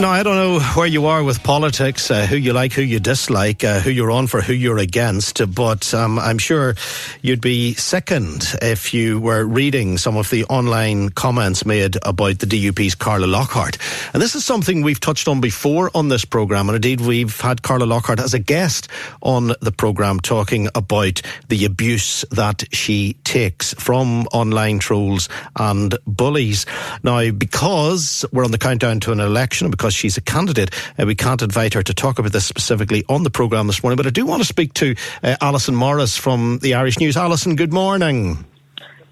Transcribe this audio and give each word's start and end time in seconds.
No, 0.00 0.08
I 0.08 0.24
don't 0.24 0.34
know 0.34 0.58
where 0.74 0.88
you 0.88 1.06
are 1.06 1.22
with 1.22 1.44
politics, 1.44 2.10
uh, 2.10 2.26
who 2.26 2.34
you 2.34 2.52
like, 2.52 2.72
who 2.72 2.82
you 2.82 2.98
dislike, 2.98 3.62
uh, 3.62 3.78
who 3.78 3.90
you're 3.90 4.10
on 4.10 4.26
for, 4.26 4.40
who 4.40 4.52
you're 4.52 4.78
against, 4.78 5.40
but 5.54 5.94
um, 5.94 6.18
I'm 6.18 6.38
sure 6.38 6.74
you'd 7.22 7.40
be 7.40 7.74
sickened 7.74 8.44
if 8.60 8.92
you 8.92 9.20
were 9.20 9.44
reading 9.44 9.96
some 9.96 10.16
of 10.16 10.30
the 10.30 10.46
online 10.46 11.10
comments 11.10 11.64
made 11.64 11.96
about 12.02 12.40
the 12.40 12.46
DUP's 12.46 12.96
Carla 12.96 13.26
Lockhart. 13.26 13.78
And 14.12 14.20
this 14.20 14.34
is 14.34 14.44
something 14.44 14.82
we've 14.82 14.98
touched 14.98 15.28
on 15.28 15.40
before 15.40 15.92
on 15.94 16.08
this 16.08 16.24
programme, 16.24 16.68
and 16.68 16.74
indeed 16.74 17.00
we've 17.00 17.40
had 17.40 17.62
Carla 17.62 17.84
Lockhart 17.84 18.18
as 18.18 18.34
a 18.34 18.40
guest 18.40 18.88
on 19.22 19.52
the 19.60 19.72
programme 19.72 20.18
talking 20.18 20.68
about 20.74 21.22
the 21.50 21.66
abuse 21.66 22.24
that 22.32 22.64
she 22.74 23.12
takes 23.22 23.74
from 23.74 24.26
online 24.32 24.80
trolls 24.80 25.28
and 25.56 25.96
bullies. 26.04 26.66
Now, 27.04 27.30
because 27.30 28.24
we're 28.32 28.44
on 28.44 28.50
the 28.50 28.58
countdown 28.58 28.98
to 29.00 29.12
an 29.12 29.20
election, 29.20 29.70
because 29.84 29.94
she's 29.94 30.16
a 30.16 30.22
candidate. 30.22 30.70
Uh, 30.98 31.04
we 31.04 31.14
can't 31.14 31.42
invite 31.42 31.74
her 31.74 31.82
to 31.82 31.92
talk 31.92 32.18
about 32.18 32.32
this 32.32 32.46
specifically 32.46 33.04
on 33.10 33.22
the 33.22 33.28
programme 33.28 33.66
this 33.66 33.82
morning, 33.82 33.98
but 33.98 34.06
I 34.06 34.10
do 34.10 34.24
want 34.24 34.40
to 34.40 34.48
speak 34.48 34.72
to 34.74 34.94
uh, 35.22 35.36
Alison 35.42 35.74
Morris 35.74 36.16
from 36.16 36.58
the 36.62 36.72
Irish 36.72 36.98
News. 36.98 37.18
Alison, 37.18 37.54
good 37.54 37.70
morning. 37.70 38.46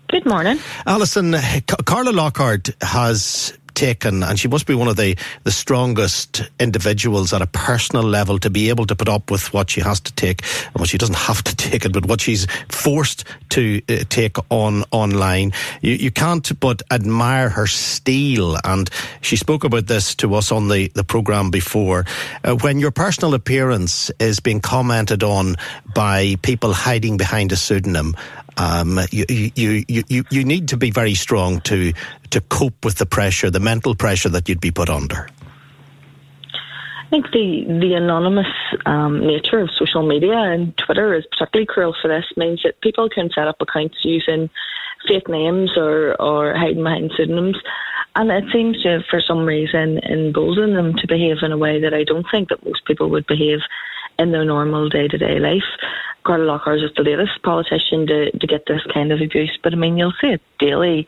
Good 0.09 0.24
morning. 0.24 0.59
Alison, 0.87 1.37
Carla 1.84 2.12
Lockhart 2.12 2.70
has 2.80 3.52
taken, 3.75 4.23
and 4.23 4.39
she 4.39 4.49
must 4.49 4.67
be 4.67 4.75
one 4.75 4.89
of 4.89 4.97
the, 4.97 5.17
the 5.45 5.51
strongest 5.51 6.43
individuals 6.59 7.33
at 7.33 7.43
a 7.43 7.47
personal 7.47 8.05
level 8.05 8.39
to 8.39 8.51
be 8.51 8.69
able 8.69 8.87
to 8.87 8.97
put 8.97 9.09
up 9.09 9.31
with 9.31 9.53
what 9.53 9.71
she 9.71 9.81
has 9.81 10.01
to 10.01 10.12
take, 10.15 10.43
and 10.67 10.77
what 10.77 10.89
she 10.89 10.98
doesn't 10.98 11.17
have 11.17 11.43
to 11.45 11.57
take 11.71 11.85
it, 11.85 11.93
but 11.93 12.07
what 12.07 12.21
she's 12.21 12.47
forced 12.69 13.25
to 13.51 13.81
uh, 13.89 14.05
take 14.09 14.37
on 14.51 14.85
online. 14.91 15.53
You, 15.81 15.95
you 15.95 16.11
can't 16.11 16.59
but 16.61 16.83
admire 16.91 17.48
her 17.48 17.67
steel, 17.67 18.57
and 18.65 18.89
she 19.21 19.37
spoke 19.37 19.65
about 19.65 19.87
this 19.87 20.15
to 20.17 20.34
us 20.34 20.53
on 20.53 20.69
the, 20.69 20.89
the 20.95 21.05
programme 21.05 21.51
before. 21.51 22.05
Uh, 22.45 22.55
when 22.57 22.79
your 22.79 22.91
personal 22.91 23.34
appearance 23.34 24.11
is 24.19 24.41
being 24.41 24.61
commented 24.61 25.23
on 25.23 25.57
by 25.95 26.36
people 26.42 26.73
hiding 26.73 27.17
behind 27.17 27.53
a 27.53 27.57
pseudonym, 27.57 28.17
um, 28.56 28.98
you, 29.11 29.25
you, 29.28 29.84
you, 29.89 30.25
you, 30.31 30.45
need 30.45 30.69
to 30.69 30.77
be 30.77 30.91
very 30.91 31.14
strong 31.14 31.61
to, 31.62 31.92
to 32.31 32.41
cope 32.42 32.84
with 32.84 32.97
the 32.97 33.06
pressure, 33.06 33.50
the 33.50 33.61
mental 33.61 33.95
pressure 33.95 34.28
that 34.28 34.48
you'd 34.48 34.61
be 34.61 34.70
put 34.70 34.91
under. 34.91 35.28
I 36.55 37.11
think 37.11 37.27
the, 37.33 37.64
the 37.80 37.95
anonymous 37.95 38.47
um, 38.86 39.27
nature 39.27 39.61
of 39.61 39.70
social 39.77 40.06
media 40.06 40.33
and 40.33 40.77
Twitter 40.78 41.14
is 41.14 41.25
particularly 41.27 41.67
cruel 41.67 41.95
for 42.00 42.08
this, 42.08 42.25
means 42.36 42.62
that 42.64 42.80
people 42.80 43.08
can 43.08 43.30
set 43.34 43.48
up 43.48 43.56
accounts 43.61 43.98
using 44.03 44.48
fake 45.06 45.28
names 45.28 45.73
or, 45.77 46.20
or 46.20 46.55
hiding 46.55 46.83
behind 46.83 47.12
pseudonyms. 47.17 47.56
And 48.14 48.30
it 48.30 48.45
seems 48.53 48.83
to, 48.83 49.00
for 49.11 49.20
some 49.20 49.45
reason, 49.45 49.98
embolden 49.98 50.75
them 50.75 50.95
to 50.97 51.06
behave 51.06 51.39
in 51.42 51.53
a 51.53 51.58
way 51.58 51.80
that 51.80 51.95
I 51.95 52.05
don't 52.05 52.27
think 52.30 52.50
that 52.50 52.64
most 52.64 52.84
people 52.86 53.11
would 53.11 53.27
behave 53.27 53.61
in 54.18 54.32
their 54.32 54.44
normal 54.44 54.88
day 54.88 55.08
to 55.08 55.18
day 55.18 55.38
life. 55.38 55.62
Carla 56.24 56.44
Lockhart 56.44 56.80
is 56.80 56.91
the 56.96 57.02
latest 57.02 57.42
politician 57.42 58.06
to, 58.06 58.30
to 58.30 58.46
get 58.46 58.66
this 58.66 58.82
kind 58.94 59.12
of 59.12 59.20
abuse, 59.20 59.58
but 59.62 59.72
I 59.72 59.77
mean, 59.77 59.96
you'll 59.98 60.14
see 60.20 60.28
it 60.28 60.42
daily 60.58 61.06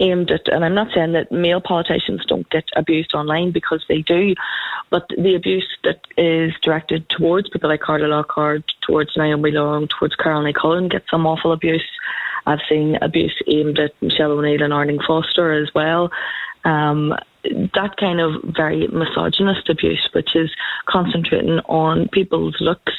aimed 0.00 0.30
at, 0.30 0.48
and 0.48 0.64
I'm 0.64 0.74
not 0.74 0.88
saying 0.94 1.12
that 1.12 1.32
male 1.32 1.60
politicians 1.60 2.24
don't 2.26 2.48
get 2.50 2.64
abused 2.76 3.14
online 3.14 3.52
because 3.52 3.84
they 3.88 4.02
do, 4.02 4.34
but 4.90 5.08
the 5.16 5.34
abuse 5.34 5.66
that 5.84 6.00
is 6.16 6.52
directed 6.62 7.08
towards 7.08 7.48
people 7.50 7.70
like 7.70 7.80
Carla 7.80 8.06
Lockhart, 8.06 8.64
towards 8.82 9.16
Naomi 9.16 9.50
Long, 9.50 9.88
towards 9.88 10.14
Caroline 10.16 10.54
Cullen 10.54 10.88
gets 10.88 11.10
some 11.10 11.26
awful 11.26 11.52
abuse. 11.52 11.86
I've 12.46 12.60
seen 12.68 12.98
abuse 13.00 13.40
aimed 13.46 13.78
at 13.78 14.00
Michelle 14.02 14.32
O'Neill 14.32 14.62
and 14.62 14.72
Arlene 14.72 15.00
Foster 15.06 15.52
as 15.52 15.68
well. 15.74 16.10
Um, 16.64 17.14
that 17.44 17.96
kind 17.98 18.20
of 18.20 18.42
very 18.44 18.86
misogynist 18.88 19.68
abuse, 19.68 20.08
which 20.12 20.34
is 20.36 20.50
concentrating 20.86 21.58
on 21.66 22.08
people's 22.08 22.56
looks, 22.60 22.92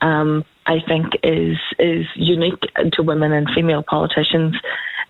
um, 0.00 0.44
I 0.66 0.80
think 0.86 1.18
is 1.22 1.58
is 1.78 2.06
unique 2.14 2.62
to 2.92 3.02
women 3.02 3.32
and 3.32 3.48
female 3.54 3.82
politicians 3.82 4.56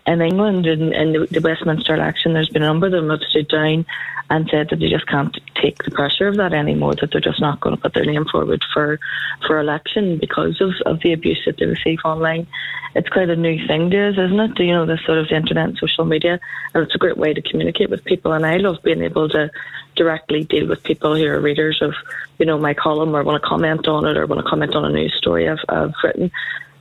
in 0.07 0.21
England. 0.21 0.65
In, 0.65 0.93
in 0.93 1.13
the, 1.13 1.27
the 1.31 1.41
Westminster 1.41 1.95
election, 1.95 2.33
there's 2.33 2.49
been 2.49 2.63
a 2.63 2.67
number 2.67 2.87
of 2.87 2.91
them 2.91 3.07
that 3.07 3.21
stood 3.29 3.47
down 3.47 3.85
and 4.29 4.49
said 4.49 4.69
that 4.69 4.79
they 4.79 4.89
just 4.89 5.07
can't 5.07 5.37
take 5.61 5.83
the 5.83 5.91
pressure 5.91 6.27
of 6.27 6.37
that 6.37 6.53
anymore, 6.53 6.95
that 6.95 7.11
they're 7.11 7.21
just 7.21 7.39
not 7.39 7.59
going 7.59 7.75
to 7.75 7.81
put 7.81 7.93
their 7.93 8.05
name 8.05 8.25
forward 8.25 8.63
for, 8.73 8.99
for 9.45 9.59
election 9.59 10.17
because 10.17 10.59
of, 10.61 10.71
of 10.85 10.99
the 11.01 11.13
abuse 11.13 11.41
that 11.45 11.57
they 11.57 11.65
receive 11.65 11.99
online. 12.03 12.47
It's 12.95 13.09
quite 13.09 13.29
a 13.29 13.35
new 13.35 13.65
thing 13.67 13.91
to 13.91 14.07
isn't 14.07 14.39
it? 14.39 14.59
You 14.59 14.73
know, 14.73 14.85
this 14.85 15.01
sort 15.05 15.19
of 15.19 15.27
the 15.27 15.35
internet 15.35 15.69
and 15.69 15.77
social 15.77 16.05
media. 16.05 16.39
And 16.73 16.83
it's 16.83 16.95
a 16.95 16.99
great 16.99 17.17
way 17.17 17.33
to 17.33 17.41
communicate 17.41 17.89
with 17.89 18.03
people. 18.03 18.31
And 18.31 18.45
I 18.45 18.57
love 18.57 18.77
being 18.83 19.03
able 19.03 19.29
to 19.29 19.51
directly 19.95 20.43
deal 20.43 20.67
with 20.67 20.83
people 20.83 21.15
who 21.15 21.25
are 21.25 21.39
readers 21.39 21.81
of, 21.81 21.93
you 22.39 22.45
know, 22.45 22.57
my 22.57 22.73
column 22.73 23.15
or 23.15 23.23
want 23.23 23.41
to 23.41 23.47
comment 23.47 23.87
on 23.87 24.05
it 24.07 24.17
or 24.17 24.25
want 24.25 24.43
to 24.43 24.49
comment 24.49 24.75
on 24.75 24.85
a 24.85 24.89
news 24.89 25.13
story 25.17 25.47
I've, 25.47 25.59
I've 25.69 25.93
written. 26.03 26.31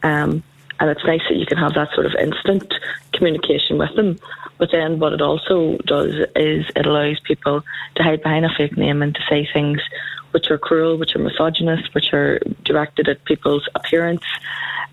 Um, 0.03 0.43
and 0.81 0.91
it's 0.91 1.05
nice 1.05 1.23
that 1.29 1.37
you 1.37 1.47
can 1.47 1.59
have 1.59 1.75
that 1.75 1.93
sort 1.95 2.07
of 2.07 2.15
instant 2.15 2.75
communication 3.12 3.79
with 3.79 3.95
them. 3.97 4.19
But 4.59 4.71
then 4.71 4.99
what 4.99 5.12
it 5.12 5.21
also 5.21 5.77
does 5.79 6.15
is 6.37 6.67
it 6.77 6.87
allows 6.87 7.21
people 7.21 7.62
to 7.97 8.03
hide 8.03 8.23
behind 8.23 8.45
a 8.45 8.51
fake 8.57 8.77
name 8.77 9.03
and 9.03 9.15
to 9.15 9.21
say 9.29 9.49
things 9.53 9.81
which 10.33 10.51
are 10.51 10.59
cruel, 10.59 10.97
which 10.99 11.15
are 11.15 11.21
misogynist, 11.21 11.95
which 11.95 12.12
are 12.12 12.41
directed 12.65 13.09
at 13.09 13.25
people's 13.25 13.69
appearance, 13.75 14.25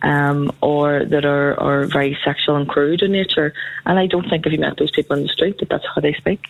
um, 0.04 0.52
or 0.62 1.04
that 1.06 1.26
are, 1.26 1.60
are 1.60 1.86
very 1.88 2.18
sexual 2.24 2.56
and 2.56 2.70
crude 2.70 3.02
in 3.02 3.12
nature. 3.12 3.54
And 3.86 3.98
I 3.98 4.06
don't 4.06 4.30
think 4.30 4.46
if 4.46 4.52
you 4.52 4.60
met 4.60 4.78
those 4.78 4.92
people 4.92 5.18
in 5.18 5.24
the 5.24 5.30
street 5.30 5.58
that 5.60 5.70
that's 5.70 5.86
how 5.96 6.02
they 6.02 6.14
speak. 6.14 6.46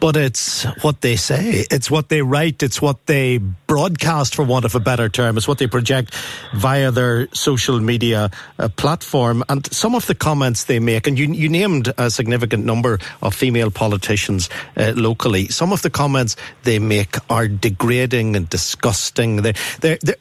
But 0.00 0.16
it's 0.16 0.64
what 0.82 1.00
they 1.00 1.16
say, 1.16 1.64
it's 1.70 1.90
what 1.90 2.08
they 2.08 2.22
write, 2.22 2.62
it's 2.62 2.80
what 2.80 3.06
they 3.06 3.38
broadcast, 3.38 4.34
for 4.34 4.44
want 4.44 4.64
of 4.64 4.74
a 4.74 4.80
better 4.80 5.08
term, 5.08 5.36
it's 5.36 5.48
what 5.48 5.58
they 5.58 5.66
project 5.66 6.14
via 6.54 6.90
their 6.90 7.28
social 7.34 7.80
media 7.80 8.30
uh, 8.58 8.68
platform. 8.70 9.44
And 9.48 9.66
some 9.72 9.94
of 9.94 10.06
the 10.06 10.14
comments 10.14 10.64
they 10.64 10.78
make, 10.78 11.06
and 11.06 11.18
you, 11.18 11.26
you 11.26 11.48
named 11.48 11.92
a 11.98 12.10
significant 12.10 12.64
number 12.64 12.98
of 13.22 13.34
female 13.34 13.70
politicians 13.70 14.48
uh, 14.76 14.92
locally, 14.96 15.48
some 15.48 15.72
of 15.72 15.82
the 15.82 15.90
comments 15.90 16.36
they 16.62 16.78
make 16.78 17.16
are 17.30 17.48
degrading 17.48 18.36
and 18.36 18.48
disgusting. 18.48 19.42
They're, 19.42 19.54
they're, 19.80 19.98
they're, 20.02 20.16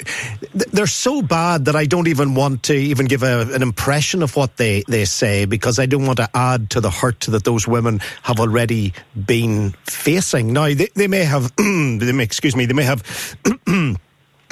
they're 0.53 0.87
so 0.87 1.21
bad 1.21 1.65
that 1.65 1.75
I 1.75 1.85
don't 1.85 2.07
even 2.07 2.35
want 2.35 2.63
to 2.63 2.73
even 2.73 3.05
give 3.05 3.23
a, 3.23 3.41
an 3.53 3.61
impression 3.61 4.23
of 4.23 4.35
what 4.35 4.57
they, 4.57 4.83
they 4.87 5.05
say 5.05 5.45
because 5.45 5.79
I 5.79 5.85
don't 5.85 6.05
want 6.05 6.17
to 6.17 6.29
add 6.33 6.69
to 6.71 6.81
the 6.81 6.89
hurt 6.89 7.21
that 7.21 7.43
those 7.43 7.67
women 7.67 7.99
have 8.23 8.39
already 8.39 8.93
been 9.25 9.71
facing. 9.83 10.53
Now, 10.53 10.65
they, 10.65 10.89
they 10.95 11.07
may 11.07 11.23
have, 11.23 11.55
they 11.57 12.11
may, 12.11 12.23
excuse 12.23 12.55
me, 12.55 12.65
they 12.65 12.73
may 12.73 12.83
have. 12.83 13.03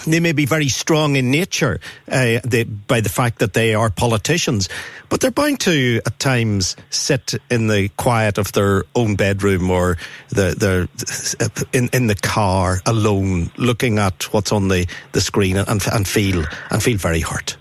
they 0.08 0.20
may 0.20 0.32
be 0.32 0.46
very 0.46 0.68
strong 0.68 1.16
in 1.16 1.30
nature 1.30 1.80
uh, 2.08 2.40
they, 2.44 2.64
by 2.64 3.02
the 3.02 3.10
fact 3.10 3.40
that 3.40 3.54
they 3.54 3.76
are 3.76 3.90
politicians, 3.90 4.68
but 5.10 5.22
they're 5.22 5.32
bound 5.32 5.60
to 5.60 6.02
at 6.06 6.18
times 6.20 6.76
sit 6.90 7.36
in 7.50 7.68
the 7.68 7.90
quiet 7.98 8.38
of 8.38 8.52
their 8.54 8.84
own 8.96 9.16
bedroom 9.16 9.70
or 9.70 9.98
the, 10.30 10.56
the 10.56 11.68
in, 11.74 11.90
in 11.94 12.08
the 12.08 12.16
car 12.16 12.80
alone, 12.86 13.52
looking 13.58 14.00
at 14.00 14.24
what's 14.34 14.52
on 14.52 14.70
the, 14.70 14.88
the 15.12 15.22
screen 15.22 15.58
and, 15.58 15.82
and 15.92 16.08
feel 16.08 16.44
and 16.72 16.82
feel 16.82 16.98
very 16.98 17.22
hurt 17.22 17.58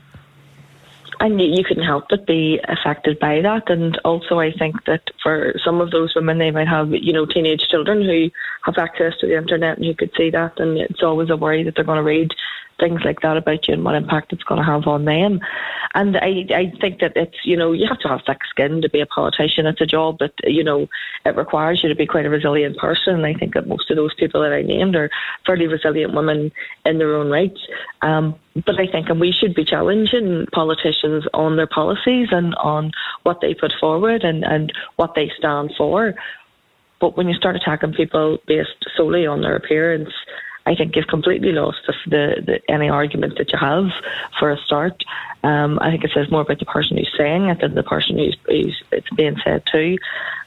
and 1.20 1.38
you 1.40 1.62
couldn't 1.62 1.84
help 1.84 2.04
but 2.08 2.26
be 2.26 2.58
affected 2.66 3.18
by 3.18 3.42
that. 3.42 3.68
And 3.68 3.98
also, 4.04 4.38
I 4.38 4.52
think 4.52 4.84
that 4.86 5.02
for 5.22 5.54
some 5.62 5.80
of 5.80 5.90
those 5.90 6.14
women, 6.16 6.38
they 6.38 6.50
might 6.50 6.68
have, 6.68 6.92
you 6.92 7.12
know, 7.12 7.26
teenage 7.26 7.68
children 7.70 8.02
who 8.02 8.30
have 8.64 8.78
access 8.78 9.12
to 9.20 9.26
the 9.26 9.36
internet 9.36 9.76
and 9.76 9.84
you 9.84 9.94
could 9.94 10.10
see 10.16 10.30
that. 10.30 10.58
And 10.58 10.78
it's 10.78 11.02
always 11.02 11.28
a 11.28 11.36
worry 11.36 11.62
that 11.64 11.74
they're 11.76 11.84
going 11.84 11.98
to 11.98 12.02
read 12.02 12.30
things 12.80 13.02
like 13.04 13.20
that 13.20 13.36
about 13.36 13.68
you 13.68 13.74
and 13.74 13.84
what 13.84 13.94
impact 13.94 14.32
it's 14.32 14.42
going 14.42 14.60
to 14.60 14.66
have 14.66 14.86
on 14.86 15.04
them. 15.04 15.40
And 15.94 16.16
I, 16.16 16.46
I 16.54 16.72
think 16.80 17.00
that 17.00 17.12
it's, 17.16 17.36
you 17.44 17.56
know, 17.56 17.72
you 17.72 17.86
have 17.86 17.98
to 18.00 18.08
have 18.08 18.20
thick 18.26 18.38
skin 18.48 18.80
to 18.82 18.88
be 18.88 19.00
a 19.00 19.06
politician. 19.06 19.66
It's 19.66 19.80
a 19.80 19.86
job 19.86 20.18
that, 20.20 20.32
you 20.44 20.64
know, 20.64 20.88
it 21.24 21.36
requires 21.36 21.80
you 21.82 21.88
to 21.88 21.94
be 21.94 22.06
quite 22.06 22.26
a 22.26 22.30
resilient 22.30 22.78
person. 22.78 23.14
And 23.14 23.26
I 23.26 23.34
think 23.34 23.54
that 23.54 23.68
most 23.68 23.90
of 23.90 23.96
those 23.96 24.14
people 24.14 24.40
that 24.42 24.52
I 24.52 24.62
named 24.62 24.96
are 24.96 25.10
fairly 25.46 25.66
resilient 25.66 26.14
women 26.14 26.50
in 26.84 26.98
their 26.98 27.14
own 27.14 27.30
rights. 27.30 27.60
Um, 28.02 28.34
but 28.54 28.80
I 28.80 28.86
think, 28.90 29.08
and 29.08 29.20
we 29.20 29.32
should 29.32 29.54
be 29.54 29.64
challenging 29.64 30.46
politicians 30.52 31.24
on 31.34 31.56
their 31.56 31.68
policies 31.68 32.28
and 32.32 32.54
on 32.56 32.92
what 33.22 33.40
they 33.40 33.54
put 33.54 33.72
forward 33.78 34.24
and, 34.24 34.44
and 34.44 34.72
what 34.96 35.14
they 35.14 35.30
stand 35.38 35.72
for. 35.76 36.14
But 37.00 37.16
when 37.16 37.28
you 37.28 37.34
start 37.34 37.56
attacking 37.56 37.94
people 37.94 38.38
based 38.46 38.86
solely 38.96 39.26
on 39.26 39.40
their 39.40 39.56
appearance, 39.56 40.10
I 40.66 40.74
think 40.74 40.94
you've 40.94 41.06
completely 41.06 41.52
lost 41.52 41.78
the, 41.86 42.42
the, 42.44 42.60
any 42.68 42.88
argument 42.88 43.38
that 43.38 43.52
you 43.52 43.58
have 43.58 43.90
for 44.38 44.50
a 44.50 44.58
start. 44.58 45.02
Um, 45.42 45.78
I 45.80 45.90
think 45.90 46.04
it 46.04 46.10
says 46.14 46.30
more 46.30 46.42
about 46.42 46.58
the 46.58 46.66
person 46.66 46.96
who's 46.96 47.12
saying 47.16 47.46
it 47.46 47.60
than 47.60 47.74
the 47.74 47.82
person 47.82 48.18
who's, 48.18 48.36
who's 48.46 48.82
it's 48.92 49.10
being 49.10 49.36
said 49.42 49.64
to. 49.72 49.98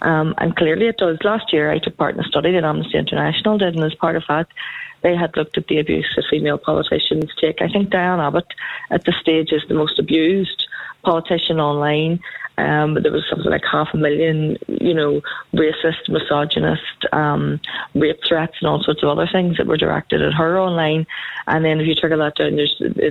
Um, 0.02 0.36
and 0.38 0.56
clearly 0.56 0.88
it 0.88 0.98
does. 0.98 1.18
Last 1.24 1.52
year 1.52 1.72
I 1.72 1.80
took 1.80 1.98
part 1.98 2.14
in 2.14 2.22
a 2.22 2.28
study 2.28 2.52
that 2.52 2.64
Amnesty 2.64 2.98
International 2.98 3.58
did, 3.58 3.76
and 3.76 3.84
as 3.84 3.96
part 3.96 4.16
of 4.16 4.24
that, 4.28 4.48
they 5.02 5.16
had 5.16 5.36
looked 5.36 5.58
at 5.58 5.68
the 5.68 5.80
abuse 5.80 6.08
that 6.16 6.26
female 6.30 6.58
politicians 6.58 7.32
take. 7.40 7.62
I 7.62 7.68
think 7.68 7.90
Diane 7.90 8.20
Abbott 8.20 8.48
at 8.90 9.04
this 9.06 9.16
stage 9.20 9.52
is 9.52 9.64
the 9.68 9.74
most 9.74 10.00
abused 10.00 10.68
politician 11.04 11.60
online. 11.60 12.22
Um, 12.58 12.94
there 12.96 13.12
was 13.12 13.26
something 13.30 13.50
like 13.50 13.64
half 13.70 13.90
a 13.94 13.98
million, 13.98 14.58
you 14.68 14.94
know, 14.94 15.22
racist, 15.54 16.08
misogynist, 16.08 17.06
um, 17.12 17.60
rape 17.96 18.20
threats, 18.28 18.56
and 18.62 18.70
all 18.70 18.84
sorts 18.84 19.02
of 19.02 19.10
other 19.10 19.28
things 19.32 19.58
that 19.58 19.68
were 19.68 19.78
directed 19.78 20.22
at 20.22 20.34
her 20.34 20.60
online. 20.60 21.08
And 21.48 21.66
then 21.66 21.80
if 21.80 21.88
you 21.88 21.96
trigger 21.96 22.18
that 22.18 22.36
down, 22.36 22.60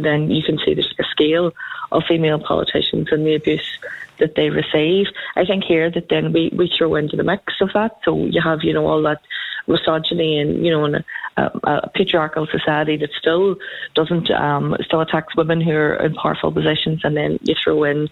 then 0.03 0.31
you 0.31 0.43
can 0.43 0.59
see 0.59 0.75
there's 0.75 0.95
a 0.99 1.05
scale 1.05 1.53
of 1.91 2.05
female 2.05 2.39
politicians 2.39 3.09
and 3.11 3.27
the 3.27 3.35
abuse 3.35 3.79
that 4.19 4.37
they 4.37 4.51
receive. 4.51 5.07
I 5.37 5.45
think 5.45 5.65
here 5.65 5.91
that 5.91 6.09
then 6.09 6.33
we, 6.33 6.51
we 6.57 6.69
throw 6.69 6.95
into 6.95 7.17
the 7.17 7.25
mix 7.25 7.55
of 7.61 7.73
that. 7.75 7.99
So 8.05 8.27
you 8.27 8.41
have, 8.41 8.63
you 8.63 8.73
know, 8.73 8.87
all 8.87 9.03
that 9.03 9.21
misogyny 9.67 10.39
and, 10.39 10.65
you 10.65 10.71
know, 10.71 10.85
in 10.85 11.05
a, 11.37 11.51
a, 11.65 11.91
patriarchal 11.95 12.47
society 12.47 12.97
that 12.97 13.11
still 13.19 13.57
doesn't, 13.95 14.31
um, 14.31 14.77
still 14.81 15.01
attacks 15.01 15.37
women 15.37 15.61
who 15.61 15.73
are 15.73 15.97
in 15.97 16.15
powerful 16.15 16.53
positions. 16.53 17.01
And 17.05 17.17
then 17.17 17.39
you 17.43 17.55
throw 17.63 17.85
in, 17.85 18.09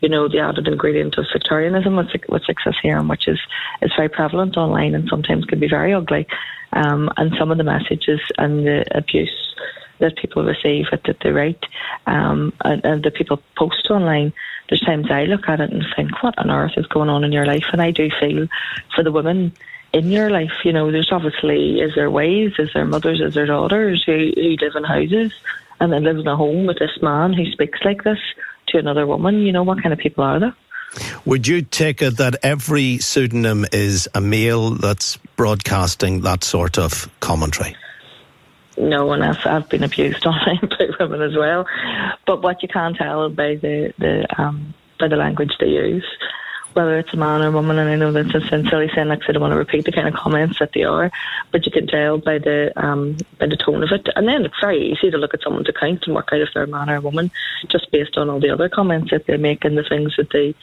you 0.00 0.08
know, 0.08 0.28
the 0.28 0.40
added 0.40 0.68
ingredient 0.68 1.16
of 1.18 1.26
sectarianism, 1.32 1.96
which, 1.96 2.14
which 2.28 2.48
exists 2.48 2.80
here 2.82 2.98
and 2.98 3.08
which 3.08 3.28
is, 3.28 3.40
is 3.82 3.92
very 3.96 4.08
prevalent 4.08 4.56
online 4.56 4.94
and 4.94 5.08
sometimes 5.08 5.44
can 5.44 5.60
be 5.60 5.68
very 5.68 5.92
ugly. 5.92 6.26
Um, 6.72 7.10
and 7.16 7.32
some 7.38 7.50
of 7.50 7.58
the 7.58 7.64
messages 7.64 8.20
and 8.38 8.66
the 8.66 8.84
abuse 8.96 9.54
that 10.00 10.16
people 10.16 10.42
receive 10.44 10.86
at 10.90 11.04
the, 11.04 11.32
right 11.32 11.64
um, 12.06 12.52
and, 12.64 12.84
and 12.84 13.04
the 13.04 13.12
people 13.12 13.40
post 13.56 13.86
online 13.90 14.32
there's 14.68 14.80
times 14.80 15.10
I 15.10 15.24
look 15.24 15.48
at 15.48 15.60
it 15.60 15.72
and 15.72 15.84
think, 15.94 16.22
what 16.22 16.38
on 16.38 16.50
earth 16.50 16.72
is 16.76 16.86
going 16.86 17.08
on 17.08 17.24
in 17.24 17.32
your 17.32 17.46
life? 17.46 17.66
And 17.72 17.82
I 17.82 17.90
do 17.90 18.08
feel 18.20 18.48
for 18.94 19.04
the 19.04 19.12
women 19.12 19.52
in 19.94 20.10
your 20.10 20.30
life. 20.30 20.52
You 20.64 20.72
know, 20.72 20.90
there's 20.90 21.12
obviously, 21.12 21.80
is 21.80 21.94
there 21.94 22.10
wives, 22.10 22.58
is 22.58 22.70
there 22.74 22.84
mothers, 22.84 23.20
is 23.20 23.34
there 23.34 23.46
daughters 23.46 24.02
who, 24.04 24.32
who 24.34 24.56
live 24.60 24.76
in 24.76 24.84
houses 24.84 25.32
and 25.80 25.92
then 25.92 26.04
live 26.04 26.18
in 26.18 26.26
a 26.26 26.36
home 26.36 26.66
with 26.66 26.78
this 26.78 26.98
man 27.00 27.32
who 27.32 27.46
speaks 27.46 27.78
like 27.84 28.04
this 28.04 28.18
to 28.68 28.78
another 28.78 29.06
woman? 29.06 29.42
You 29.42 29.52
know, 29.52 29.62
what 29.62 29.82
kind 29.82 29.92
of 29.92 29.98
people 29.98 30.24
are 30.24 30.40
they? 30.40 30.52
Would 31.24 31.48
you 31.48 31.62
take 31.62 32.02
it 32.02 32.18
that 32.18 32.36
every 32.42 32.98
pseudonym 32.98 33.66
is 33.72 34.08
a 34.14 34.20
male 34.20 34.70
that's 34.70 35.16
broadcasting 35.36 36.20
that 36.20 36.44
sort 36.44 36.78
of 36.78 37.08
commentary? 37.20 37.76
no 38.76 39.06
one 39.06 39.22
else. 39.22 39.38
I've 39.44 39.68
been 39.68 39.84
abused 39.84 40.26
online 40.26 40.60
by 40.60 40.88
women 40.98 41.22
as 41.22 41.36
well. 41.36 41.66
But 42.26 42.42
what 42.42 42.62
you 42.62 42.68
can 42.68 42.94
tell 42.94 43.28
by 43.28 43.56
the 43.56 43.92
the 43.98 44.26
um, 44.40 44.74
by 44.98 45.08
the 45.08 45.16
language 45.16 45.52
they 45.60 45.68
use, 45.68 46.06
whether 46.74 46.98
it's 46.98 47.12
a 47.12 47.16
man 47.16 47.42
or 47.42 47.48
a 47.48 47.52
woman, 47.52 47.78
and 47.78 47.88
I 47.88 47.96
know 47.96 48.12
that's 48.12 48.34
a 48.34 48.40
silly 48.68 48.90
saying, 48.94 49.08
like 49.08 49.22
I 49.28 49.32
don't 49.32 49.40
want 49.40 49.52
to 49.52 49.58
repeat 49.58 49.84
the 49.84 49.92
kind 49.92 50.08
of 50.08 50.14
comments 50.14 50.58
that 50.58 50.72
they 50.74 50.84
are, 50.84 51.10
but 51.52 51.64
you 51.64 51.72
can 51.72 51.86
tell 51.86 52.18
by 52.18 52.38
the 52.38 52.72
um, 52.76 53.16
by 53.38 53.46
the 53.46 53.56
tone 53.56 53.82
of 53.82 53.90
it. 53.92 54.08
And 54.16 54.28
then 54.28 54.44
it's 54.44 54.60
very 54.60 54.92
easy 54.92 55.10
to 55.10 55.18
look 55.18 55.34
at 55.34 55.42
someone's 55.42 55.68
account 55.68 56.06
and 56.06 56.14
work 56.14 56.30
out 56.32 56.40
if 56.40 56.48
they're 56.54 56.64
a 56.64 56.68
man 56.68 56.90
or 56.90 56.96
a 56.96 57.00
woman, 57.00 57.30
just 57.68 57.90
based 57.90 58.16
on 58.16 58.28
all 58.28 58.40
the 58.40 58.50
other 58.50 58.68
comments 58.68 59.10
that 59.10 59.26
they 59.26 59.36
make 59.36 59.64
and 59.64 59.78
the 59.78 59.84
things 59.88 60.14
that 60.16 60.30
they 60.30 60.54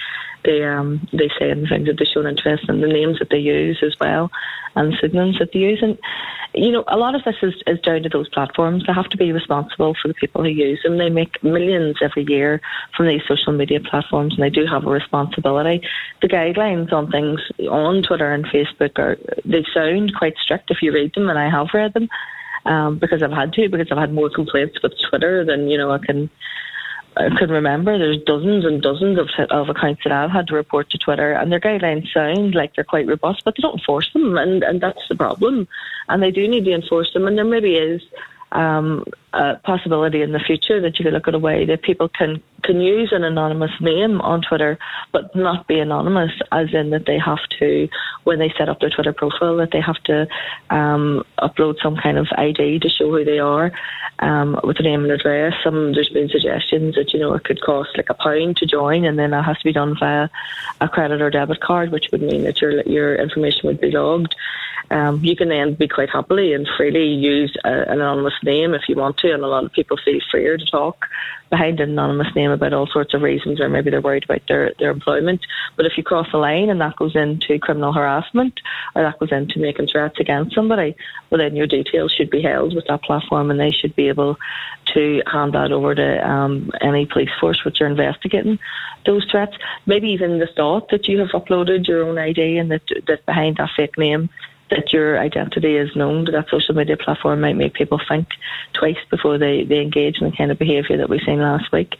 they 0.43 0.63
um 0.63 1.07
they 1.13 1.29
say 1.39 1.51
and 1.51 1.63
the 1.63 1.69
things 1.69 1.87
that 1.87 1.97
they 1.97 2.05
show 2.05 2.25
interest 2.25 2.65
and 2.67 2.81
the 2.81 2.87
names 2.87 3.19
that 3.19 3.29
they 3.29 3.37
use 3.37 3.81
as 3.83 3.95
well 3.99 4.31
and 4.75 4.93
pseudonyms 4.99 5.39
that 5.39 5.51
they 5.53 5.59
use. 5.59 5.79
And 5.81 5.97
you 6.53 6.71
know, 6.71 6.83
a 6.87 6.97
lot 6.97 7.15
of 7.15 7.23
this 7.23 7.35
is, 7.41 7.53
is 7.65 7.79
down 7.79 8.03
to 8.03 8.09
those 8.09 8.27
platforms. 8.29 8.83
They 8.85 8.93
have 8.93 9.09
to 9.09 9.17
be 9.17 9.31
responsible 9.31 9.95
for 10.01 10.09
the 10.09 10.13
people 10.13 10.43
who 10.43 10.49
use 10.49 10.81
them. 10.83 10.97
They 10.97 11.09
make 11.09 11.41
millions 11.43 11.97
every 12.01 12.25
year 12.27 12.61
from 12.95 13.07
these 13.07 13.21
social 13.27 13.53
media 13.53 13.79
platforms, 13.79 14.33
and 14.33 14.43
they 14.43 14.49
do 14.49 14.65
have 14.65 14.85
a 14.85 14.89
responsibility. 14.89 15.81
The 16.21 16.27
guidelines 16.27 16.94
on 16.94 17.09
things 17.09 17.42
on 17.69 18.03
Twitter 18.03 18.31
and 18.31 18.45
Facebook 18.45 19.00
are 19.00 19.18
they 19.44 19.65
sound 19.74 20.15
quite 20.15 20.38
strict 20.38 20.71
if 20.71 20.81
you 20.81 20.94
read 20.94 21.13
them, 21.13 21.30
and 21.30 21.39
I 21.39 21.50
have 21.50 21.68
read 21.74 21.94
them 21.94 22.09
um, 22.65 23.00
because 23.00 23.24
I've 23.24 23.31
had 23.31 23.53
to 23.53 23.69
because 23.69 23.88
I've 23.92 23.98
had 23.98 24.13
more 24.13 24.30
complaints 24.30 24.81
with 24.81 24.94
Twitter 25.09 25.44
than 25.44 25.68
you 25.68 25.77
know 25.77 25.92
I 25.92 25.98
can 25.98 26.30
I 27.18 27.30
can 27.38 27.50
remember 27.50 27.98
there's 27.98 28.21
dozens 28.24 28.65
and 28.65 28.81
dozens 28.81 29.19
of, 29.19 29.30
of 29.50 29.69
accounts 29.69 30.03
that 30.03 30.13
I've 30.13 30.31
had 30.31 30.48
to 30.48 30.56
report 30.56 30.89
to 30.92 30.98
Twitter, 30.98 31.33
and 31.33 31.51
their 31.51 31.59
guidelines 31.59 32.12
sound 32.13 32.56
like 32.56 32.75
they're 32.75 32.86
quite 32.86 33.07
robust, 33.07 33.44
but 33.44 33.56
they 33.56 33.62
don't 33.62 33.80
enforce 33.80 34.12
them, 34.13 34.38
and, 34.38 34.63
and 34.63 34.80
that's 34.80 35.06
the 35.09 35.15
problem. 35.15 35.68
And 36.07 36.24
they 36.24 36.31
do 36.31 36.48
need 36.48 36.63
to 36.65 36.74
enforce 36.74 37.12
them, 37.13 37.27
and 37.27 37.38
there 37.38 37.44
maybe 37.44 37.75
is 37.75 38.01
um, 38.53 39.03
a 39.33 39.55
possibility 39.63 40.21
in 40.21 40.31
the 40.31 40.39
future 40.39 40.81
that 40.81 40.99
you 40.99 41.05
could 41.05 41.13
look 41.13 41.27
at 41.27 41.33
a 41.33 41.39
way 41.39 41.65
that 41.65 41.81
people 41.81 42.09
can 42.09 42.41
can 42.63 42.79
use 42.79 43.11
an 43.11 43.23
anonymous 43.23 43.71
name 43.81 44.21
on 44.21 44.41
Twitter, 44.41 44.77
but 45.11 45.35
not 45.35 45.67
be 45.67 45.79
anonymous, 45.79 46.31
as 46.51 46.73
in 46.73 46.91
that 46.91 47.07
they 47.07 47.17
have 47.17 47.39
to, 47.59 47.89
when 48.23 48.37
they 48.37 48.53
set 48.55 48.69
up 48.69 48.79
their 48.79 48.91
Twitter 48.91 49.13
profile, 49.13 49.57
that 49.57 49.71
they 49.71 49.81
have 49.81 50.01
to 50.03 50.27
um, 50.69 51.25
upload 51.39 51.81
some 51.81 51.95
kind 51.95 52.19
of 52.19 52.27
ID 52.37 52.79
to 52.79 52.89
show 52.89 53.09
who 53.09 53.25
they 53.25 53.39
are 53.39 53.71
um, 54.19 54.59
with 54.63 54.79
a 54.79 54.83
name 54.83 55.03
and 55.03 55.11
address. 55.11 55.53
Some 55.63 55.93
there's 55.93 56.09
been 56.09 56.29
suggestions 56.29 56.95
that 56.95 57.13
you 57.13 57.19
know 57.19 57.33
it 57.33 57.43
could 57.43 57.61
cost 57.61 57.89
like 57.97 58.09
a 58.09 58.13
pound 58.13 58.57
to 58.57 58.65
join, 58.65 59.05
and 59.05 59.17
then 59.17 59.31
that 59.31 59.45
has 59.45 59.57
to 59.57 59.63
be 59.63 59.73
done 59.73 59.97
via 59.99 60.29
a 60.79 60.87
credit 60.87 61.21
or 61.21 61.29
debit 61.29 61.61
card, 61.61 61.91
which 61.91 62.09
would 62.11 62.21
mean 62.21 62.43
that 62.43 62.61
your 62.61 62.81
your 62.83 63.15
information 63.15 63.67
would 63.67 63.81
be 63.81 63.91
logged. 63.91 64.35
Um, 64.91 65.23
you 65.23 65.37
can 65.37 65.47
then 65.47 65.73
be 65.75 65.87
quite 65.87 66.09
happily 66.09 66.53
and 66.53 66.67
freely 66.77 67.07
use 67.07 67.55
a, 67.63 67.69
an 67.69 68.01
anonymous 68.01 68.33
name 68.43 68.73
if 68.73 68.89
you 68.89 68.95
want 68.95 69.17
to, 69.21 69.33
and 69.33 69.44
a 69.44 69.47
lot 69.47 69.63
of 69.63 69.71
people 69.71 69.97
feel 70.03 70.19
freer 70.29 70.57
to 70.57 70.65
talk 70.65 71.06
behind 71.50 71.79
an 71.79 71.91
anonymous 71.91 72.33
name 72.35 72.50
about 72.50 72.73
all 72.73 72.88
sorts 72.88 73.13
of 73.13 73.21
reasons, 73.21 73.59
or 73.59 73.68
maybe 73.68 73.89
they're 73.89 74.01
worried 74.01 74.23
about 74.23 74.41
their, 74.47 74.71
their 74.79 74.89
employment. 74.89 75.41
But 75.75 75.85
if 75.85 75.97
you 75.97 76.03
cross 76.03 76.27
the 76.31 76.38
line 76.38 76.69
and 76.69 76.79
that 76.79 76.95
goes 76.95 77.15
into 77.15 77.59
criminal 77.59 77.91
harassment, 77.91 78.59
or 78.95 79.03
that 79.03 79.19
goes 79.19 79.31
into 79.31 79.59
making 79.59 79.88
threats 79.88 80.19
against 80.19 80.56
somebody, 80.56 80.95
well, 81.29 81.39
then 81.39 81.56
your 81.56 81.68
details 81.68 82.13
should 82.13 82.29
be 82.29 82.41
held 82.41 82.73
with 82.73 82.85
that 82.88 83.03
platform, 83.03 83.51
and 83.51 83.59
they 83.59 83.71
should 83.71 83.95
be 83.95 84.07
able 84.07 84.38
to 84.94 85.21
hand 85.31 85.53
that 85.53 85.71
over 85.71 85.94
to 85.94 86.27
um, 86.27 86.71
any 86.81 87.06
police 87.06 87.29
force 87.39 87.63
which 87.65 87.81
are 87.81 87.88
investigating 87.88 88.57
those 89.06 89.25
threats. 89.29 89.56
Maybe 89.85 90.09
even 90.09 90.39
the 90.39 90.47
thought 90.56 90.89
that 90.89 91.07
you 91.07 91.19
have 91.19 91.29
uploaded 91.29 91.88
your 91.88 92.03
own 92.07 92.17
ID 92.17 92.57
and 92.57 92.71
that 92.71 92.81
that 93.07 93.25
behind 93.25 93.57
that 93.57 93.69
fake 93.75 93.97
name 93.97 94.29
that 94.71 94.91
your 94.91 95.19
identity 95.19 95.75
is 95.75 95.95
known 95.95 96.25
that 96.25 96.50
social 96.50 96.73
media 96.73 96.97
platform 96.97 97.41
might 97.41 97.56
make 97.56 97.73
people 97.73 98.01
think 98.07 98.29
twice 98.73 98.97
before 99.09 99.38
they, 99.38 99.63
they 99.63 99.81
engage 99.81 100.19
in 100.19 100.29
the 100.29 100.35
kind 100.35 100.51
of 100.51 100.57
behaviour 100.57 100.97
that 100.97 101.09
we've 101.09 101.21
seen 101.21 101.39
last 101.39 101.71
week. 101.71 101.97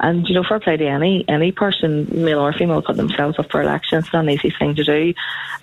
And 0.00 0.26
you 0.26 0.34
know, 0.34 0.42
fair 0.42 0.58
play 0.58 0.76
to 0.76 0.86
any 0.86 1.24
any 1.28 1.52
person, 1.52 2.08
male 2.10 2.40
or 2.40 2.52
female, 2.52 2.82
put 2.82 2.96
themselves 2.96 3.38
up 3.38 3.50
for 3.52 3.62
election. 3.62 3.98
It's 3.98 4.12
not 4.12 4.24
an 4.24 4.30
easy 4.30 4.50
thing 4.50 4.74
to 4.74 4.82
do. 4.82 5.14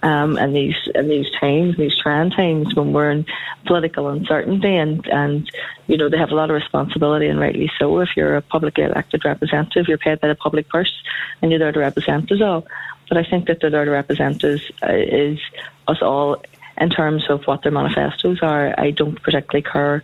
Um, 0.02 0.38
in 0.38 0.54
these 0.54 0.78
in 0.96 1.10
these 1.10 1.28
times, 1.42 1.76
these 1.76 1.98
trying 2.02 2.30
times 2.32 2.74
when 2.74 2.94
we're 2.94 3.12
in 3.12 3.26
political 3.66 4.08
uncertainty, 4.08 4.78
and 4.78 5.06
and 5.08 5.52
you 5.88 5.98
know 5.98 6.08
they 6.08 6.18
have 6.18 6.32
a 6.32 6.36
lot 6.36 6.50
of 6.50 6.56
responsibility, 6.56 7.28
and 7.28 7.38
rightly 7.38 7.70
so. 7.78 8.00
If 8.00 8.16
you're 8.16 8.38
a 8.38 8.42
publicly 8.42 8.86
elected 8.86 9.26
representative, 9.26 9.90
you're 9.90 9.98
paid 9.98 10.22
by 10.22 10.30
the 10.30 10.36
public 10.36 10.70
purse, 10.70 10.94
and 11.42 11.52
you're 11.52 11.60
there 11.60 11.74
to 11.74 11.80
represent 11.80 12.32
us 12.32 12.42
all. 12.42 12.66
But 13.10 13.18
I 13.18 13.24
think 13.24 13.48
that 13.48 13.60
they're 13.60 13.70
there 13.70 13.86
to 13.86 13.96
uh, 14.82 14.94
is 14.94 15.40
us 15.88 16.02
all 16.02 16.42
in 16.80 16.90
terms 16.90 17.30
of 17.30 17.44
what 17.46 17.64
their 17.64 17.72
manifestos 17.72 18.40
are. 18.42 18.74
I 18.80 18.92
don't 18.92 19.22
particularly 19.22 19.64
care 19.64 20.04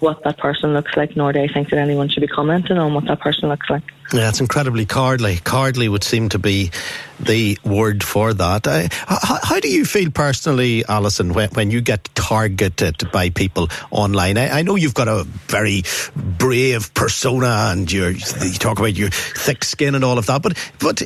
what 0.00 0.22
that 0.24 0.38
person 0.38 0.72
looks 0.72 0.96
like, 0.96 1.16
nor 1.16 1.32
do 1.32 1.40
I 1.40 1.48
think 1.48 1.70
that 1.70 1.78
anyone 1.78 2.08
should 2.08 2.20
be 2.20 2.26
commenting 2.26 2.78
on 2.78 2.94
what 2.94 3.06
that 3.06 3.20
person 3.20 3.48
looks 3.48 3.68
like. 3.70 3.82
Yeah, 4.12 4.28
it's 4.28 4.40
incredibly 4.40 4.86
cowardly. 4.86 5.40
Cowardly 5.44 5.88
would 5.88 6.04
seem 6.04 6.28
to 6.28 6.38
be 6.38 6.70
the 7.18 7.58
word 7.64 8.04
for 8.04 8.32
that. 8.34 8.66
Uh, 8.66 8.88
how, 9.06 9.38
how, 9.42 9.60
do 9.60 9.68
you 9.68 9.84
feel 9.84 10.10
personally, 10.10 10.84
Alison, 10.88 11.32
when, 11.32 11.48
when 11.50 11.70
you 11.70 11.80
get 11.80 12.08
targeted 12.14 13.10
by 13.10 13.30
people 13.30 13.68
online? 13.90 14.38
I, 14.38 14.58
I, 14.58 14.62
know 14.62 14.76
you've 14.76 14.94
got 14.94 15.08
a 15.08 15.24
very 15.48 15.82
brave 16.14 16.94
persona 16.94 17.70
and 17.70 17.90
you 17.90 18.14
talk 18.18 18.78
about 18.78 18.94
your 18.94 19.10
thick 19.10 19.64
skin 19.64 19.94
and 19.94 20.04
all 20.04 20.18
of 20.18 20.26
that, 20.26 20.42
but 20.42 20.56
but 20.78 21.02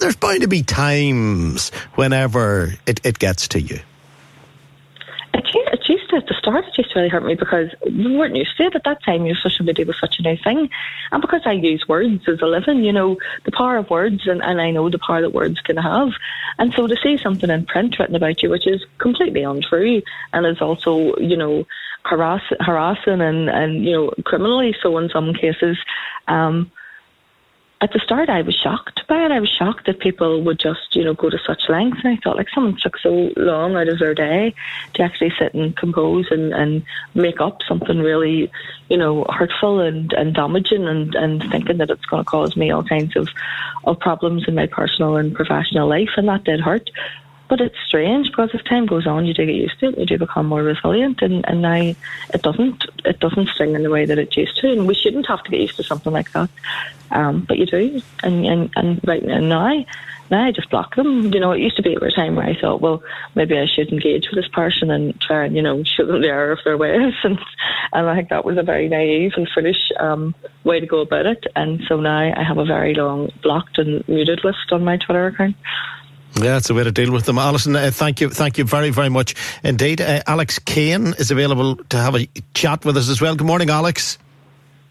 there's 0.00 0.16
bound 0.16 0.40
to 0.40 0.48
be 0.48 0.62
times 0.62 1.70
whenever 1.94 2.74
it, 2.86 3.00
it 3.04 3.18
gets 3.18 3.48
to 3.48 3.60
you 3.60 3.78
it 6.56 6.74
to 6.74 6.84
really 6.94 7.08
hurt 7.08 7.24
me 7.24 7.34
because 7.34 7.74
we 7.84 8.16
weren't 8.16 8.36
used 8.36 8.56
to 8.56 8.64
it 8.64 8.74
at 8.74 8.84
that 8.84 9.02
time. 9.02 9.26
Your 9.26 9.36
social 9.36 9.64
media 9.64 9.84
was 9.84 9.98
such 10.00 10.18
a 10.18 10.22
new 10.22 10.36
thing, 10.36 10.70
and 11.12 11.20
because 11.20 11.42
I 11.44 11.52
use 11.52 11.86
words 11.88 12.28
as 12.28 12.40
a 12.40 12.46
living, 12.46 12.84
you 12.84 12.92
know, 12.92 13.16
the 13.44 13.52
power 13.52 13.76
of 13.76 13.90
words, 13.90 14.26
and, 14.26 14.42
and 14.42 14.60
I 14.60 14.70
know 14.70 14.88
the 14.88 14.98
power 14.98 15.20
that 15.20 15.34
words 15.34 15.60
can 15.60 15.76
have. 15.76 16.10
And 16.58 16.72
so 16.72 16.86
to 16.86 16.96
see 16.96 17.18
something 17.18 17.50
in 17.50 17.66
print 17.66 17.98
written 17.98 18.16
about 18.16 18.42
you, 18.42 18.50
which 18.50 18.66
is 18.66 18.84
completely 18.98 19.42
untrue, 19.42 20.02
and 20.32 20.46
is 20.46 20.60
also, 20.60 21.16
you 21.16 21.36
know, 21.36 21.66
harass, 22.04 22.42
harassing 22.60 23.20
and 23.20 23.48
and 23.50 23.84
you 23.84 23.92
know, 23.92 24.10
criminally 24.24 24.74
so 24.82 24.96
in 24.98 25.08
some 25.10 25.34
cases. 25.34 25.76
Um, 26.26 26.70
at 27.80 27.92
the 27.92 28.00
start, 28.00 28.28
I 28.28 28.42
was 28.42 28.56
shocked 28.56 29.06
by 29.06 29.24
it. 29.24 29.30
I 29.30 29.38
was 29.38 29.48
shocked 29.48 29.86
that 29.86 30.00
people 30.00 30.42
would 30.42 30.58
just, 30.58 30.96
you 30.96 31.04
know, 31.04 31.14
go 31.14 31.30
to 31.30 31.38
such 31.46 31.62
lengths. 31.68 32.00
And 32.02 32.12
I 32.12 32.20
thought, 32.20 32.36
like, 32.36 32.48
someone 32.52 32.76
took 32.82 32.98
so 32.98 33.30
long 33.36 33.76
out 33.76 33.86
of 33.86 34.00
their 34.00 34.14
day 34.14 34.52
to 34.94 35.02
actually 35.02 35.32
sit 35.38 35.54
and 35.54 35.76
compose 35.76 36.26
and, 36.30 36.52
and 36.52 36.82
make 37.14 37.40
up 37.40 37.62
something 37.68 37.98
really, 37.98 38.50
you 38.88 38.96
know, 38.96 39.24
hurtful 39.28 39.78
and, 39.78 40.12
and 40.14 40.34
damaging 40.34 40.88
and, 40.88 41.14
and 41.14 41.48
thinking 41.50 41.78
that 41.78 41.90
it's 41.90 42.04
going 42.06 42.24
to 42.24 42.28
cause 42.28 42.56
me 42.56 42.72
all 42.72 42.82
kinds 42.82 43.16
of, 43.16 43.28
of 43.84 44.00
problems 44.00 44.48
in 44.48 44.56
my 44.56 44.66
personal 44.66 45.16
and 45.16 45.36
professional 45.36 45.88
life. 45.88 46.10
And 46.16 46.28
that 46.28 46.42
did 46.42 46.60
hurt. 46.60 46.90
But 47.48 47.60
it's 47.60 47.76
strange 47.86 48.28
because 48.28 48.50
as 48.54 48.62
time 48.62 48.86
goes 48.86 49.06
on, 49.06 49.24
you 49.26 49.34
do 49.34 49.46
get 49.46 49.54
used 49.54 49.78
to 49.80 49.88
it. 49.88 49.98
You 49.98 50.06
do 50.06 50.18
become 50.18 50.46
more 50.46 50.62
resilient, 50.62 51.22
and, 51.22 51.44
and 51.48 51.62
now 51.62 51.74
it 51.74 52.42
doesn't 52.42 52.84
it 53.04 53.18
doesn't 53.20 53.48
sting 53.48 53.74
in 53.74 53.82
the 53.82 53.90
way 53.90 54.04
that 54.04 54.18
it 54.18 54.36
used 54.36 54.56
to. 54.60 54.70
And 54.70 54.86
we 54.86 54.94
shouldn't 54.94 55.26
have 55.28 55.42
to 55.44 55.50
get 55.50 55.60
used 55.60 55.76
to 55.76 55.82
something 55.82 56.12
like 56.12 56.30
that, 56.32 56.50
um, 57.10 57.40
but 57.48 57.58
you 57.58 57.66
do. 57.66 58.02
And 58.22 58.46
and, 58.46 58.70
and 58.76 59.00
right 59.06 59.24
now, 59.24 59.84
now 60.30 60.44
I 60.44 60.52
just 60.52 60.68
block 60.70 60.94
them. 60.94 61.32
You 61.32 61.40
know, 61.40 61.52
it 61.52 61.60
used 61.60 61.76
to 61.76 61.82
be 61.82 61.94
at 61.94 62.02
a 62.02 62.10
time 62.10 62.36
where 62.36 62.46
I 62.46 62.60
thought, 62.60 62.82
well, 62.82 63.02
maybe 63.34 63.58
I 63.58 63.66
should 63.66 63.90
engage 63.90 64.28
with 64.30 64.42
this 64.42 64.52
person 64.52 64.90
and 64.90 65.18
try 65.20 65.46
and 65.46 65.56
you 65.56 65.62
know 65.62 65.82
show 65.84 66.04
them 66.04 66.20
the 66.20 66.28
error 66.28 66.52
of 66.52 66.58
their 66.64 66.76
ways, 66.76 67.14
and 67.24 67.38
and 67.92 68.08
I 68.08 68.14
think 68.16 68.28
that 68.28 68.44
was 68.44 68.58
a 68.58 68.62
very 68.62 68.88
naive 68.88 69.32
and 69.36 69.48
foolish 69.54 69.90
um, 69.98 70.34
way 70.64 70.80
to 70.80 70.86
go 70.86 71.00
about 71.00 71.26
it. 71.26 71.46
And 71.56 71.80
so 71.88 71.98
now 71.98 72.32
I 72.36 72.42
have 72.42 72.58
a 72.58 72.64
very 72.64 72.94
long 72.94 73.30
blocked 73.42 73.78
and 73.78 74.06
muted 74.06 74.44
list 74.44 74.70
on 74.70 74.84
my 74.84 74.98
Twitter 74.98 75.26
account. 75.26 75.56
Yeah, 76.36 76.56
it's 76.56 76.70
a 76.70 76.74
way 76.74 76.84
to 76.84 76.92
deal 76.92 77.12
with 77.12 77.24
them. 77.24 77.38
Alison, 77.38 77.74
uh, 77.74 77.90
thank 77.92 78.20
you, 78.20 78.30
thank 78.30 78.58
you 78.58 78.64
very, 78.64 78.90
very 78.90 79.08
much 79.08 79.34
indeed. 79.64 80.00
Uh, 80.00 80.22
Alex 80.26 80.58
Kane 80.60 81.08
is 81.18 81.30
available 81.30 81.76
to 81.76 81.96
have 81.96 82.14
a 82.14 82.28
chat 82.54 82.84
with 82.84 82.96
us 82.96 83.08
as 83.08 83.20
well. 83.20 83.34
Good 83.34 83.46
morning, 83.46 83.70
Alex. 83.70 84.18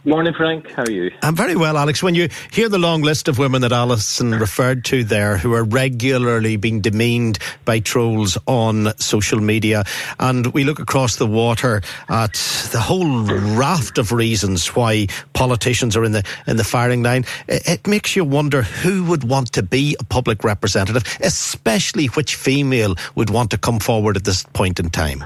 Morning, 0.08 0.34
Frank. 0.34 0.72
How 0.72 0.84
are 0.84 0.90
you? 0.90 1.12
I'm 1.22 1.36
very 1.36 1.58
well, 1.58 1.76
Alex. 1.76 2.02
When 2.02 2.16
you 2.16 2.30
hear 2.50 2.70
the 2.70 2.78
long 2.78 3.02
list 3.02 3.28
of 3.28 3.38
women 3.38 3.60
that 3.64 3.74
Alison 3.74 4.32
referred 4.32 4.86
to 4.86 5.04
there 5.04 5.38
who 5.38 5.54
are 5.54 5.66
regularly 5.66 6.56
being 6.56 6.80
demeaned 6.80 7.40
by 7.66 7.82
trolls 7.82 8.38
on 8.48 8.98
social 9.00 9.42
media, 9.42 9.84
and 10.18 10.48
we 10.54 10.64
look 10.64 10.80
across 10.80 11.18
the 11.18 11.28
water 11.28 11.82
at 12.08 12.36
the 12.72 12.80
whole 12.80 13.24
raft 13.58 13.98
of 13.98 14.14
reasons 14.14 14.74
why 14.78 15.08
politicians 15.34 15.98
are 15.98 16.06
in 16.06 16.14
the 16.14 16.24
in 16.48 16.56
the 16.56 16.64
firing 16.64 17.04
line, 17.04 17.26
it, 17.50 17.68
it 17.68 17.86
makes 17.86 18.16
you 18.16 18.24
wonder 18.24 18.62
who 18.62 19.04
would 19.04 19.26
want 19.26 19.52
to 19.52 19.62
be 19.62 19.98
a 20.00 20.06
public 20.06 20.46
representative, 20.46 21.04
especially 21.20 22.06
which 22.06 22.36
female 22.36 22.96
would 23.16 23.30
want 23.30 23.52
to 23.52 23.58
come 23.58 23.78
forward 23.78 24.16
at 24.16 24.24
this 24.24 24.44
point 24.54 24.80
in 24.80 24.90
time. 24.90 25.22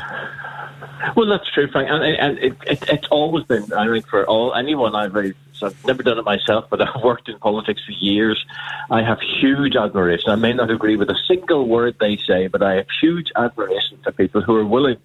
Well, 1.16 1.28
that's 1.28 1.50
true, 1.52 1.68
Frank, 1.68 1.90
and, 1.90 2.04
and 2.04 2.38
it, 2.40 2.54
it, 2.66 2.90
it's 2.90 3.08
always 3.10 3.46
been. 3.46 3.72
I 3.74 3.88
think 3.88 4.08
for 4.08 4.26
all 4.26 4.54
anyone 4.54 4.96
I've 4.96 5.14
so 5.14 5.34
I've 5.64 5.86
never 5.86 6.04
done 6.04 6.18
it 6.18 6.26
myself, 6.26 6.66
but 6.70 6.82
I've 6.88 7.02
worked 7.04 7.30
in 7.30 7.38
politics 7.40 7.82
for 7.86 7.92
years. 7.92 8.44
I 8.90 9.02
have 9.04 9.20
huge 9.42 9.76
admiration. 9.76 10.30
I 10.30 10.36
may 10.36 10.54
not 10.54 10.72
agree 10.72 10.96
with 10.98 11.10
a 11.10 11.18
single 11.28 11.68
word 11.68 11.98
they 12.00 12.18
say, 12.18 12.48
but 12.48 12.62
I 12.62 12.76
have 12.76 12.88
huge 13.02 13.32
admiration 13.36 14.00
for 14.04 14.12
people 14.12 14.42
who 14.42 14.56
are 14.56 14.66
willing 14.66 14.98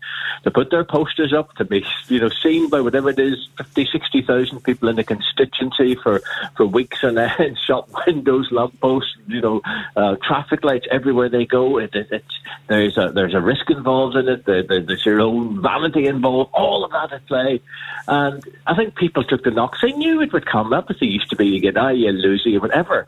to 0.44 0.50
put 0.50 0.70
their 0.70 0.84
posters 0.84 1.32
up 1.32 1.54
to 1.56 1.64
be, 1.64 1.84
you 2.08 2.20
know, 2.20 2.28
seen 2.42 2.68
by 2.68 2.80
whatever 2.80 3.10
it 3.10 3.18
is, 3.18 3.48
50, 3.58 3.88
60,000 3.90 4.60
people 4.62 4.88
in 4.88 4.96
the 4.96 5.04
constituency 5.04 5.94
for, 5.94 6.20
for 6.56 6.66
weeks 6.66 7.02
on 7.02 7.18
end, 7.18 7.58
shop 7.66 7.88
windows, 8.06 8.48
lampposts, 8.50 9.16
you 9.26 9.40
know, 9.40 9.60
uh, 9.96 10.16
traffic 10.22 10.64
lights 10.64 10.86
everywhere 10.90 11.28
they 11.28 11.46
go. 11.46 11.78
It, 11.78 11.94
it, 11.94 12.22
there's 12.68 12.96
a 12.96 13.12
there's 13.12 13.34
a 13.34 13.40
risk 13.40 13.70
involved 13.70 14.16
in 14.16 14.28
it. 14.28 14.44
there's 14.44 15.04
your 15.04 15.20
own 15.20 15.62
vanity 15.62 16.06
involved. 16.06 16.50
All 16.52 16.84
of 16.84 16.90
that 16.92 17.12
at 17.12 17.26
play, 17.26 17.60
and 18.08 18.42
I 18.66 18.75
think 18.75 18.96
people 18.96 19.25
took 19.25 19.44
the 19.44 19.50
knocks. 19.50 19.80
They 19.82 19.92
knew 19.92 20.20
it 20.20 20.32
would 20.32 20.45
up 20.72 20.90
used 21.00 21.30
to 21.30 21.36
be. 21.36 21.46
You 21.46 21.60
get, 21.60 21.76
ah, 21.76 21.88
you 21.88 22.10
lose, 22.10 22.46
or 22.46 22.60
whatever. 22.60 23.06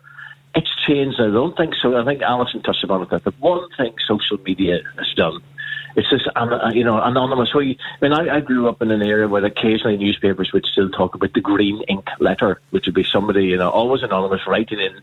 It's 0.55 0.71
changed. 0.87 1.21
I 1.21 1.31
don't 1.31 1.57
think 1.57 1.75
so. 1.81 1.97
I 1.97 2.05
think 2.05 2.23
Alison 2.23 2.63
touched 2.63 2.85
upon 2.85 3.03
it. 3.03 3.25
The 3.25 3.33
one 3.39 3.69
thing 3.77 3.95
social 4.07 4.39
media 4.39 4.81
has 4.97 5.13
done 5.15 5.41
it's 5.97 6.11
just 6.11 6.29
you 6.75 6.85
know 6.85 7.01
anonymous. 7.03 7.55
We, 7.55 7.79
I 8.01 8.05
mean, 8.05 8.13
I, 8.13 8.37
I 8.37 8.41
grew 8.41 8.69
up 8.69 8.83
in 8.83 8.91
an 8.91 9.03
area 9.03 9.29
where 9.29 9.45
occasionally 9.45 9.97
newspapers 9.97 10.53
would 10.53 10.67
still 10.67 10.91
talk 10.91 11.15
about 11.15 11.33
the 11.33 11.41
green 11.41 11.83
ink 11.89 12.07
letter, 12.21 12.61
which 12.71 12.87
would 12.87 12.95
be 12.95 13.05
somebody 13.05 13.47
you 13.47 13.57
know 13.57 13.71
always 13.71 14.03
anonymous 14.03 14.47
writing 14.47 14.81
in 14.81 15.01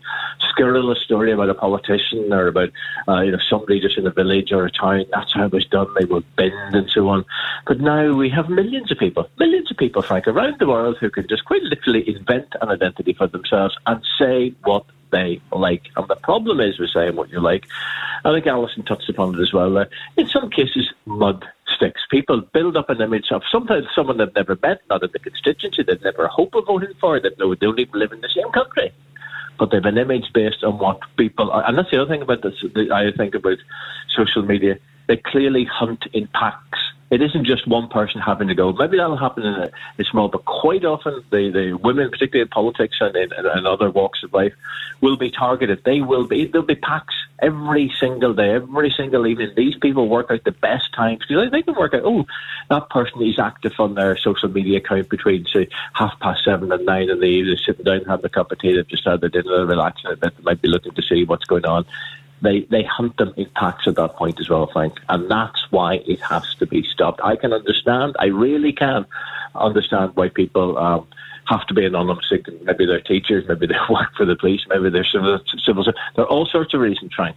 scurrilous 0.50 1.00
story 1.02 1.32
about 1.32 1.50
a 1.50 1.54
politician 1.54 2.32
or 2.32 2.48
about 2.48 2.70
uh, 3.08 3.20
you 3.20 3.32
know 3.32 3.38
somebody 3.50 3.80
just 3.80 3.98
in 3.98 4.06
a 4.06 4.10
village 4.10 4.52
or 4.52 4.66
a 4.66 4.70
town. 4.70 5.04
That's 5.12 5.32
how 5.34 5.46
it 5.46 5.52
was 5.52 5.66
done. 5.66 5.88
They 5.98 6.06
would 6.06 6.24
bend 6.36 6.74
and 6.74 6.90
so 6.90 7.08
on. 7.08 7.24
But 7.66 7.80
now 7.80 8.14
we 8.14 8.30
have 8.30 8.48
millions 8.48 8.90
of 8.90 8.98
people, 8.98 9.28
millions 9.38 9.70
of 9.70 9.76
people, 9.76 10.02
Frank, 10.02 10.26
around 10.26 10.58
the 10.58 10.68
world 10.68 10.96
who 11.00 11.10
can 11.10 11.26
just 11.28 11.44
quite 11.44 11.62
literally 11.62 12.08
invent 12.08 12.48
an 12.60 12.68
identity 12.68 13.12
for 13.12 13.26
themselves 13.26 13.76
and 13.86 14.02
say 14.18 14.54
what 14.64 14.84
they 15.16 15.40
like. 15.56 15.84
And 15.96 16.06
the 16.08 16.16
problem 16.16 16.60
is 16.60 16.78
with 16.78 16.90
saying 16.90 17.16
what 17.16 17.30
you 17.30 17.40
like. 17.40 17.66
I 18.24 18.32
think 18.32 18.46
Alison 18.46 18.84
touched 18.84 19.08
upon 19.08 19.34
it 19.34 19.40
as 19.40 19.52
well. 19.52 19.84
In 20.16 20.28
some 20.28 20.50
cases, 20.50 20.92
mud 21.06 21.44
sticks. 21.74 22.02
People 22.10 22.40
build 22.40 22.76
up 22.76 22.90
an 22.90 23.00
image 23.00 23.30
of 23.30 23.42
sometimes 23.50 23.86
someone 23.94 24.18
they've 24.18 24.34
never 24.34 24.58
met, 24.62 24.80
not 24.88 25.02
in 25.02 25.10
the 25.12 25.18
constituency, 25.18 25.82
they've 25.82 26.02
never 26.02 26.26
hope 26.26 26.54
of 26.54 26.66
voting 26.66 26.94
for, 27.00 27.20
they 27.20 27.30
don't 27.38 27.78
even 27.78 27.98
live 28.00 28.12
in 28.12 28.20
the 28.20 28.30
same 28.34 28.50
country. 28.52 28.92
But 29.58 29.70
they've 29.70 29.84
an 29.84 29.98
image 29.98 30.32
based 30.34 30.62
on 30.64 30.78
what 30.78 31.00
people 31.16 31.50
are. 31.50 31.66
And 31.66 31.78
that's 31.78 31.90
the 31.90 32.00
other 32.00 32.10
thing 32.10 32.22
about 32.22 32.42
this, 32.42 32.54
I 32.92 33.10
think 33.16 33.34
about 33.34 33.58
social 34.14 34.42
media. 34.42 34.78
They 35.08 35.16
clearly 35.16 35.64
hunt 35.64 36.04
in 36.12 36.28
packs 36.28 36.80
it 37.10 37.22
isn't 37.22 37.46
just 37.46 37.68
one 37.68 37.88
person 37.88 38.20
having 38.20 38.48
to 38.48 38.54
go. 38.54 38.72
Maybe 38.72 38.96
that'll 38.96 39.16
happen 39.16 39.44
in 39.44 39.54
a, 39.54 39.70
a 39.98 40.04
small, 40.04 40.28
but 40.28 40.44
quite 40.44 40.84
often 40.84 41.22
the, 41.30 41.50
the 41.50 41.72
women, 41.72 42.10
particularly 42.10 42.42
in 42.42 42.48
politics 42.48 42.96
and 43.00 43.14
in, 43.14 43.32
and 43.32 43.66
other 43.66 43.90
walks 43.90 44.24
of 44.24 44.32
life, 44.32 44.54
will 45.00 45.16
be 45.16 45.30
targeted. 45.30 45.84
They 45.84 46.00
will 46.00 46.26
be. 46.26 46.46
There'll 46.46 46.66
be 46.66 46.74
packs 46.74 47.14
every 47.38 47.92
single 48.00 48.34
day, 48.34 48.54
every 48.54 48.92
single 48.96 49.26
evening. 49.26 49.52
These 49.56 49.76
people 49.76 50.08
work 50.08 50.30
out 50.30 50.42
the 50.44 50.50
best 50.50 50.92
times 50.94 51.24
because 51.28 51.50
they 51.52 51.62
can 51.62 51.74
work 51.74 51.94
out. 51.94 52.02
Oh, 52.04 52.26
that 52.70 52.90
person 52.90 53.22
is 53.22 53.38
active 53.38 53.74
on 53.78 53.94
their 53.94 54.16
social 54.16 54.48
media 54.48 54.78
account 54.78 55.08
between 55.08 55.46
say 55.46 55.68
half 55.92 56.18
past 56.18 56.44
seven 56.44 56.72
and 56.72 56.84
nine 56.84 57.08
in 57.08 57.20
the 57.20 57.26
evening, 57.26 57.58
sitting 57.64 57.84
down 57.84 58.04
having 58.04 58.26
a 58.26 58.30
cup 58.30 58.50
of 58.50 58.58
tea. 58.58 58.74
They've 58.74 58.88
just 58.88 59.06
had 59.06 59.20
their 59.20 59.30
dinner, 59.30 59.64
relaxing 59.64 60.10
a 60.10 60.16
bit. 60.16 60.36
They 60.36 60.42
might 60.42 60.62
be 60.62 60.68
looking 60.68 60.92
to 60.92 61.02
see 61.02 61.24
what's 61.24 61.44
going 61.44 61.66
on 61.66 61.86
they 62.42 62.60
they 62.70 62.84
hunt 62.84 63.16
them 63.16 63.32
in 63.36 63.46
packs 63.56 63.86
at 63.86 63.96
that 63.96 64.16
point 64.16 64.40
as 64.40 64.48
well, 64.48 64.68
Frank, 64.72 64.94
and 65.08 65.30
that's 65.30 65.60
why 65.70 65.94
it 66.06 66.20
has 66.20 66.54
to 66.56 66.66
be 66.66 66.82
stopped. 66.82 67.20
I 67.22 67.36
can 67.36 67.52
understand, 67.52 68.16
I 68.18 68.26
really 68.26 68.72
can 68.72 69.06
understand 69.54 70.12
why 70.14 70.28
people 70.28 70.76
um, 70.78 71.06
have 71.46 71.66
to 71.66 71.74
be 71.74 71.84
anonymous. 71.84 72.30
Maybe 72.30 72.86
they're 72.86 73.00
teachers, 73.00 73.46
maybe 73.48 73.66
they 73.66 73.74
work 73.90 74.14
for 74.16 74.26
the 74.26 74.36
police, 74.36 74.60
maybe 74.68 74.90
they're 74.90 75.04
civil. 75.04 75.40
civil 75.64 75.84
there 75.84 76.24
are 76.24 76.28
all 76.28 76.46
sorts 76.46 76.74
of 76.74 76.80
reasons, 76.80 77.12
Frank. 77.14 77.36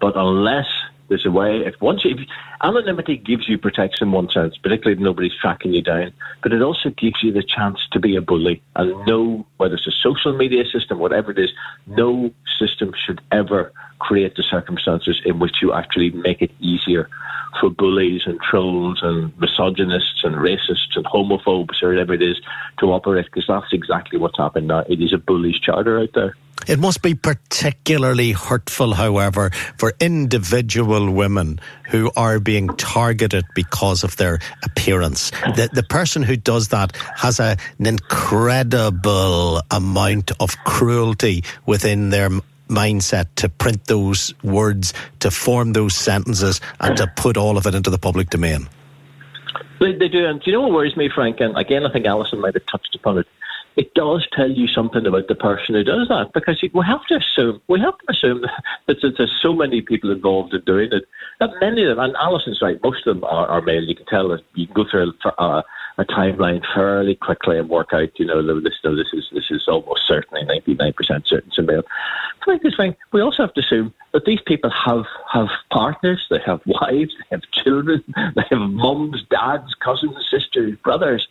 But 0.00 0.16
unless 0.16 0.68
there's 1.08 1.26
a 1.26 1.30
way, 1.30 1.62
if 1.64 1.80
once 1.80 2.02
if, 2.04 2.18
anonymity 2.62 3.16
gives 3.16 3.48
you 3.48 3.58
protection 3.58 4.12
one 4.12 4.28
sense, 4.30 4.56
particularly 4.58 4.94
if 4.94 5.02
nobody's 5.02 5.32
tracking 5.40 5.72
you 5.72 5.82
down, 5.82 6.12
but 6.42 6.52
it 6.52 6.62
also 6.62 6.90
gives 6.90 7.22
you 7.22 7.32
the 7.32 7.42
chance 7.42 7.78
to 7.92 8.00
be 8.00 8.16
a 8.16 8.20
bully 8.20 8.62
and 8.76 9.06
know 9.06 9.46
whether 9.56 9.74
it's 9.74 9.86
a 9.86 9.92
social 10.02 10.36
media 10.36 10.64
system, 10.70 10.98
whatever 10.98 11.30
it 11.30 11.38
is, 11.38 11.50
no 11.86 12.30
system 12.58 12.92
should 13.06 13.20
ever 13.32 13.72
create 13.98 14.36
the 14.36 14.44
circumstances 14.48 15.20
in 15.24 15.38
which 15.38 15.56
you 15.60 15.72
actually 15.72 16.10
make 16.10 16.40
it 16.40 16.50
easier 16.60 17.08
for 17.60 17.70
bullies 17.70 18.22
and 18.26 18.38
trolls 18.40 19.00
and 19.02 19.36
misogynists 19.38 20.22
and 20.22 20.36
racists 20.36 20.94
and 20.94 21.04
homophobes 21.06 21.82
or 21.82 21.90
whatever 21.90 22.14
it 22.14 22.22
is 22.22 22.36
to 22.78 22.86
operate 22.92 23.26
because 23.26 23.46
that's 23.48 23.72
exactly 23.72 24.18
what's 24.18 24.38
happened 24.38 24.68
now. 24.68 24.84
It 24.88 25.00
is 25.00 25.12
a 25.12 25.18
bully's 25.18 25.58
charter 25.58 25.98
out 25.98 26.10
there. 26.14 26.36
It 26.68 26.78
must 26.78 27.00
be 27.00 27.14
particularly 27.14 28.32
hurtful, 28.32 28.92
however, 28.92 29.50
for 29.78 29.94
individual 30.00 31.10
women 31.10 31.60
who 31.88 32.10
are 32.14 32.38
being 32.38 32.68
targeted 32.76 33.46
because 33.54 34.04
of 34.04 34.16
their 34.16 34.38
appearance. 34.62 35.30
The, 35.30 35.70
the 35.72 35.82
person 35.82 36.22
who 36.22 36.36
does 36.36 36.68
that 36.68 36.94
has 37.16 37.40
a, 37.40 37.56
an 37.78 37.86
incredible 37.86 39.62
amount 39.70 40.30
of 40.40 40.56
cruelty 40.64 41.42
within 41.64 42.10
their 42.10 42.28
mindset 42.68 43.28
to 43.36 43.48
print 43.48 43.86
those 43.86 44.34
words, 44.42 44.92
to 45.20 45.30
form 45.30 45.72
those 45.72 45.96
sentences, 45.96 46.60
and 46.80 46.98
to 46.98 47.06
put 47.16 47.38
all 47.38 47.56
of 47.56 47.66
it 47.66 47.74
into 47.74 47.88
the 47.88 47.98
public 47.98 48.28
domain. 48.28 48.68
They, 49.80 49.94
they 49.94 50.08
do, 50.08 50.26
and 50.26 50.40
do 50.40 50.50
you 50.50 50.56
know 50.56 50.62
what 50.62 50.72
worries 50.72 50.96
me, 50.96 51.08
Frank? 51.14 51.40
And 51.40 51.56
again, 51.56 51.86
I 51.86 51.92
think 51.92 52.04
Alison 52.04 52.40
might 52.40 52.54
have 52.54 52.66
touched 52.66 52.94
upon 52.94 53.18
it. 53.18 53.26
It 53.78 53.94
does 53.94 54.26
tell 54.32 54.50
you 54.50 54.66
something 54.66 55.06
about 55.06 55.28
the 55.28 55.36
person 55.36 55.76
who 55.76 55.84
does 55.84 56.08
that 56.08 56.32
because 56.34 56.60
we 56.74 56.84
have 56.84 57.06
to 57.06 57.14
assume 57.14 57.60
we 57.68 57.78
have 57.78 57.96
to 57.98 58.04
assume 58.10 58.42
that 58.88 58.96
there's 59.00 59.38
so 59.40 59.52
many 59.52 59.82
people 59.82 60.10
involved 60.10 60.52
in 60.52 60.62
doing 60.62 60.88
it 60.90 61.04
that 61.38 61.50
many 61.60 61.84
of 61.84 61.96
them, 61.96 62.04
and 62.04 62.16
Alison's 62.16 62.60
right, 62.60 62.82
most 62.82 63.06
of 63.06 63.14
them 63.14 63.22
are, 63.22 63.46
are 63.46 63.62
male. 63.62 63.84
You 63.84 63.94
can 63.94 64.06
tell 64.06 64.30
that 64.30 64.42
you 64.54 64.66
can 64.66 64.74
go 64.74 64.84
through 64.90 65.12
a, 65.38 65.62
a 65.98 66.04
timeline 66.04 66.64
fairly 66.74 67.14
quickly 67.14 67.56
and 67.56 67.68
work 67.68 67.90
out, 67.92 68.08
you 68.18 68.26
know, 68.26 68.42
this, 68.60 68.74
this 68.82 69.06
is 69.12 69.28
this 69.32 69.50
is 69.50 69.68
almost 69.68 70.08
certainly 70.08 70.42
99% 70.44 70.94
certain 71.28 71.50
to 71.52 71.62
male. 71.62 71.82
I 72.42 72.46
think 72.46 72.62
this 72.62 72.76
thing, 72.76 72.96
we 73.12 73.20
also 73.20 73.44
have 73.44 73.54
to 73.54 73.60
assume 73.60 73.94
that 74.12 74.24
these 74.24 74.40
people 74.44 74.70
have, 74.70 75.04
have 75.32 75.48
partners, 75.70 76.26
they 76.30 76.40
have 76.44 76.60
wives, 76.66 77.14
they 77.18 77.36
have 77.36 77.42
children, 77.52 78.02
they 78.34 78.42
have 78.50 78.58
mums, 78.58 79.22
dads, 79.30 79.74
cousins, 79.74 80.16
sisters, 80.28 80.76
brothers. 80.82 81.28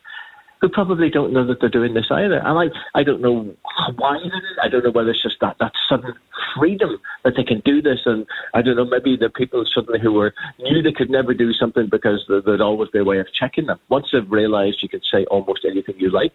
Who 0.61 0.69
probably 0.69 1.09
don't 1.09 1.33
know 1.33 1.45
that 1.45 1.59
they're 1.59 1.69
doing 1.69 1.93
this 1.93 2.07
either. 2.09 2.37
And 2.43 2.59
I, 2.59 2.99
I 2.99 3.03
don't 3.03 3.21
know 3.21 3.55
why. 3.97 4.17
I 4.61 4.67
don't 4.69 4.83
know 4.83 4.91
whether 4.91 5.11
it's 5.11 5.21
just 5.21 5.37
that, 5.41 5.57
that 5.59 5.73
sudden 5.87 6.13
freedom 6.57 6.97
that 7.23 7.33
they 7.35 7.43
can 7.43 7.61
do 7.63 7.81
this. 7.81 7.99
And 8.05 8.25
I 8.53 8.61
don't 8.61 8.75
know, 8.75 8.85
maybe 8.85 9.15
the 9.15 9.29
people 9.29 9.63
suddenly 9.73 9.99
who 9.99 10.13
were 10.13 10.33
knew 10.59 10.81
they 10.81 10.91
could 10.91 11.09
never 11.09 11.33
do 11.33 11.53
something 11.53 11.87
because 11.89 12.25
there'd 12.27 12.61
always 12.61 12.89
be 12.89 12.99
a 12.99 13.03
way 13.03 13.19
of 13.19 13.27
checking 13.33 13.67
them. 13.67 13.79
Once 13.89 14.07
they've 14.11 14.29
realised 14.29 14.81
you 14.81 14.89
can 14.89 15.01
say 15.11 15.25
almost 15.25 15.65
anything 15.65 15.95
you 15.99 16.09
like 16.09 16.33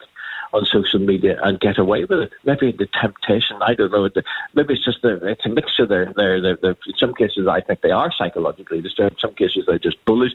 on 0.53 0.65
social 0.67 1.01
media 1.01 1.39
and 1.43 1.59
get 1.61 1.79
away 1.79 2.05
with 2.05 2.19
it. 2.19 2.33
Maybe 2.45 2.73
the 2.73 2.87
temptation, 3.01 3.57
I 3.63 3.75
don't 3.75 3.91
know. 3.91 4.09
Maybe 4.55 4.75
it's 4.75 4.85
just 4.85 5.03
a, 5.05 5.27
it's 5.27 5.47
a 5.47 5.49
mixture. 5.49 5.87
There, 5.87 6.13
there, 6.15 6.57
in 6.71 6.77
some 6.99 7.15
cases, 7.15 7.47
I 7.49 7.61
think 7.61 7.81
they 7.81 7.91
are 7.91 8.13
psychologically 8.17 8.81
disturbed. 8.81 9.15
In 9.15 9.19
some 9.19 9.35
cases, 9.35 9.65
they're 9.67 9.79
just 9.79 10.05
bullies 10.05 10.33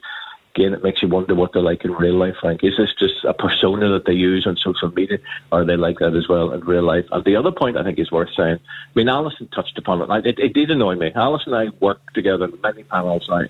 again, 0.58 0.74
it 0.74 0.84
makes 0.84 1.02
you 1.02 1.08
wonder 1.08 1.36
what 1.36 1.54
they're 1.54 1.62
like 1.62 1.86
in 1.86 1.92
real 1.92 2.16
life, 2.16 2.36
Frank. 2.42 2.64
Is 2.64 2.74
this 2.78 2.90
just 2.98 3.24
a 3.24 3.34
persona 3.34 3.90
that 3.90 4.06
they 4.06 4.14
use 4.14 4.46
on 4.48 4.58
social 4.58 4.92
media, 4.92 5.20
or 5.52 5.62
are 5.62 5.66
they 5.66 5.78
like 5.78 6.00
that 6.00 6.16
as 6.16 6.28
well 6.28 6.52
in 6.52 6.62
real 6.62 6.84
life? 6.84 7.06
And 7.12 7.24
the 7.24 7.36
other 7.36 7.52
point 7.52 7.78
I 7.78 7.84
think 7.84 8.00
is 8.00 8.12
worth 8.12 8.30
saying, 8.36 8.58
I 8.60 8.92
mean, 8.96 9.08
Alison 9.08 9.48
touched 9.50 9.78
upon 9.78 10.02
it. 10.02 10.26
It, 10.26 10.40
it 10.40 10.54
did 10.54 10.72
annoy 10.72 10.96
me. 10.96 11.12
Alison 11.16 11.54
and 11.54 11.70
I 11.70 11.76
worked 11.80 12.14
together 12.16 12.46
in 12.46 12.60
many 12.62 12.84
panels. 12.84 13.28
I, 13.32 13.44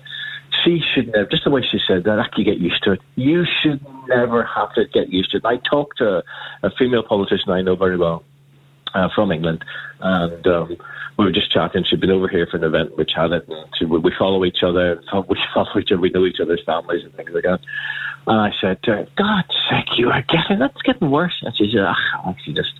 she 0.64 0.80
should 0.94 1.08
never, 1.08 1.26
just 1.26 1.44
the 1.44 1.50
way 1.50 1.62
she 1.62 1.78
said 1.86 2.04
that, 2.04 2.18
actually 2.18 2.44
get 2.44 2.58
used 2.58 2.82
to 2.84 2.92
it. 2.92 3.00
You 3.16 3.44
should 3.62 3.84
never 4.08 4.44
have 4.44 4.74
to 4.74 4.84
get 4.86 5.08
used 5.08 5.30
to 5.32 5.38
it. 5.38 5.44
I 5.46 5.56
talked 5.56 5.98
to 5.98 6.22
a 6.62 6.70
female 6.78 7.02
politician 7.02 7.50
I 7.50 7.62
know 7.62 7.76
very 7.76 7.96
well 7.96 8.24
uh, 8.94 9.08
from 9.14 9.32
England, 9.32 9.64
and 10.00 10.46
um, 10.46 10.76
we 11.18 11.24
were 11.24 11.32
just 11.32 11.52
chatting. 11.52 11.84
She'd 11.84 12.00
been 12.00 12.10
over 12.10 12.28
here 12.28 12.46
for 12.46 12.56
an 12.56 12.64
event. 12.64 12.96
We 12.96 13.04
chatted, 13.04 13.48
and 13.48 13.66
she, 13.78 13.84
we 13.84 14.12
follow 14.18 14.44
each 14.44 14.62
other. 14.62 15.02
We 15.28 15.38
follow 15.54 15.78
each 15.78 15.92
other. 15.92 16.00
We 16.00 16.10
know 16.10 16.24
each 16.24 16.40
other's 16.40 16.62
families 16.64 17.04
and 17.04 17.14
things 17.14 17.30
like 17.32 17.44
that. 17.44 17.60
And 18.26 18.40
I 18.40 18.52
said 18.60 18.82
to 18.84 18.90
her, 18.92 19.06
"God's 19.16 19.54
sake, 19.70 19.98
you 19.98 20.10
are 20.10 20.22
getting 20.22 20.58
that's 20.58 20.80
getting 20.82 21.10
worse." 21.10 21.38
And 21.42 21.56
she 21.56 21.70
said, 21.72 21.84
"Ah, 21.84 22.34
she 22.44 22.52
just 22.52 22.72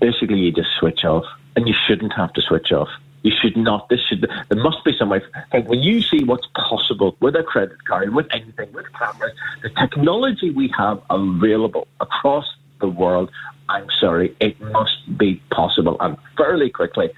basically 0.00 0.38
you 0.38 0.52
just 0.52 0.70
switch 0.78 1.04
off, 1.04 1.24
and 1.56 1.66
you 1.66 1.74
shouldn't 1.86 2.12
have 2.14 2.32
to 2.34 2.42
switch 2.42 2.72
off." 2.72 2.88
You 3.22 3.32
should 3.40 3.56
not. 3.56 3.88
This 3.88 4.00
should. 4.08 4.22
There 4.48 4.62
must 4.62 4.82
be 4.84 4.92
some 4.98 5.10
way. 5.10 5.20
Like 5.52 5.68
when 5.68 5.80
you 5.80 6.00
see 6.00 6.24
what's 6.24 6.46
possible 6.56 7.16
with 7.20 7.36
a 7.36 7.42
credit 7.42 7.84
card, 7.84 8.14
with 8.14 8.26
anything, 8.32 8.72
with 8.72 8.86
cameras, 8.92 9.32
the 9.62 9.68
technology 9.70 10.50
we 10.50 10.72
have 10.76 11.02
available 11.10 11.86
across 12.00 12.46
the 12.80 12.88
world. 12.88 13.30
I'm 13.70 13.86
sorry, 14.00 14.36
it 14.40 14.60
must 14.60 15.16
be 15.16 15.40
possible 15.50 15.96
and 16.00 16.16
fairly 16.36 16.70
quickly 16.70 17.10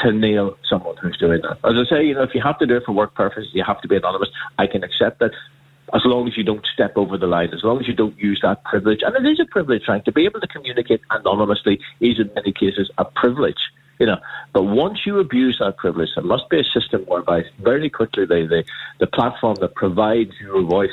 to 0.00 0.12
nail 0.12 0.56
someone 0.68 0.96
who's 0.98 1.16
doing 1.18 1.40
that. 1.42 1.58
As 1.64 1.74
I 1.74 1.84
say, 1.90 2.06
you 2.06 2.14
know, 2.14 2.22
if 2.22 2.34
you 2.34 2.40
have 2.42 2.58
to 2.60 2.66
do 2.66 2.76
it 2.76 2.84
for 2.86 2.92
work 2.92 3.14
purposes, 3.14 3.50
you 3.52 3.64
have 3.66 3.80
to 3.80 3.88
be 3.88 3.96
anonymous. 3.96 4.28
I 4.58 4.66
can 4.66 4.84
accept 4.84 5.18
that. 5.18 5.32
As 5.94 6.02
long 6.04 6.26
as 6.26 6.36
you 6.36 6.42
don't 6.42 6.66
step 6.74 6.96
over 6.96 7.16
the 7.16 7.28
line, 7.28 7.50
as 7.54 7.62
long 7.62 7.78
as 7.80 7.86
you 7.86 7.94
don't 7.94 8.18
use 8.18 8.40
that 8.42 8.64
privilege, 8.64 9.00
and 9.02 9.14
it 9.14 9.28
is 9.28 9.38
a 9.40 9.46
privilege, 9.46 9.82
Frank, 9.84 10.04
to 10.04 10.12
be 10.12 10.24
able 10.24 10.40
to 10.40 10.48
communicate 10.48 11.00
anonymously 11.10 11.80
is 12.00 12.18
in 12.18 12.30
many 12.34 12.52
cases 12.52 12.90
a 12.98 13.04
privilege. 13.04 13.70
You 14.00 14.06
know, 14.06 14.18
but 14.52 14.64
once 14.64 15.06
you 15.06 15.18
abuse 15.20 15.56
that 15.60 15.76
privilege, 15.78 16.10
there 16.16 16.24
must 16.24 16.50
be 16.50 16.60
a 16.60 16.64
system 16.64 17.02
whereby 17.06 17.44
very 17.60 17.88
quickly 17.88 18.26
the, 18.26 18.46
the, 18.46 18.64
the 18.98 19.06
platform 19.06 19.56
that 19.60 19.74
provides 19.74 20.32
your 20.40 20.60
voice 20.62 20.90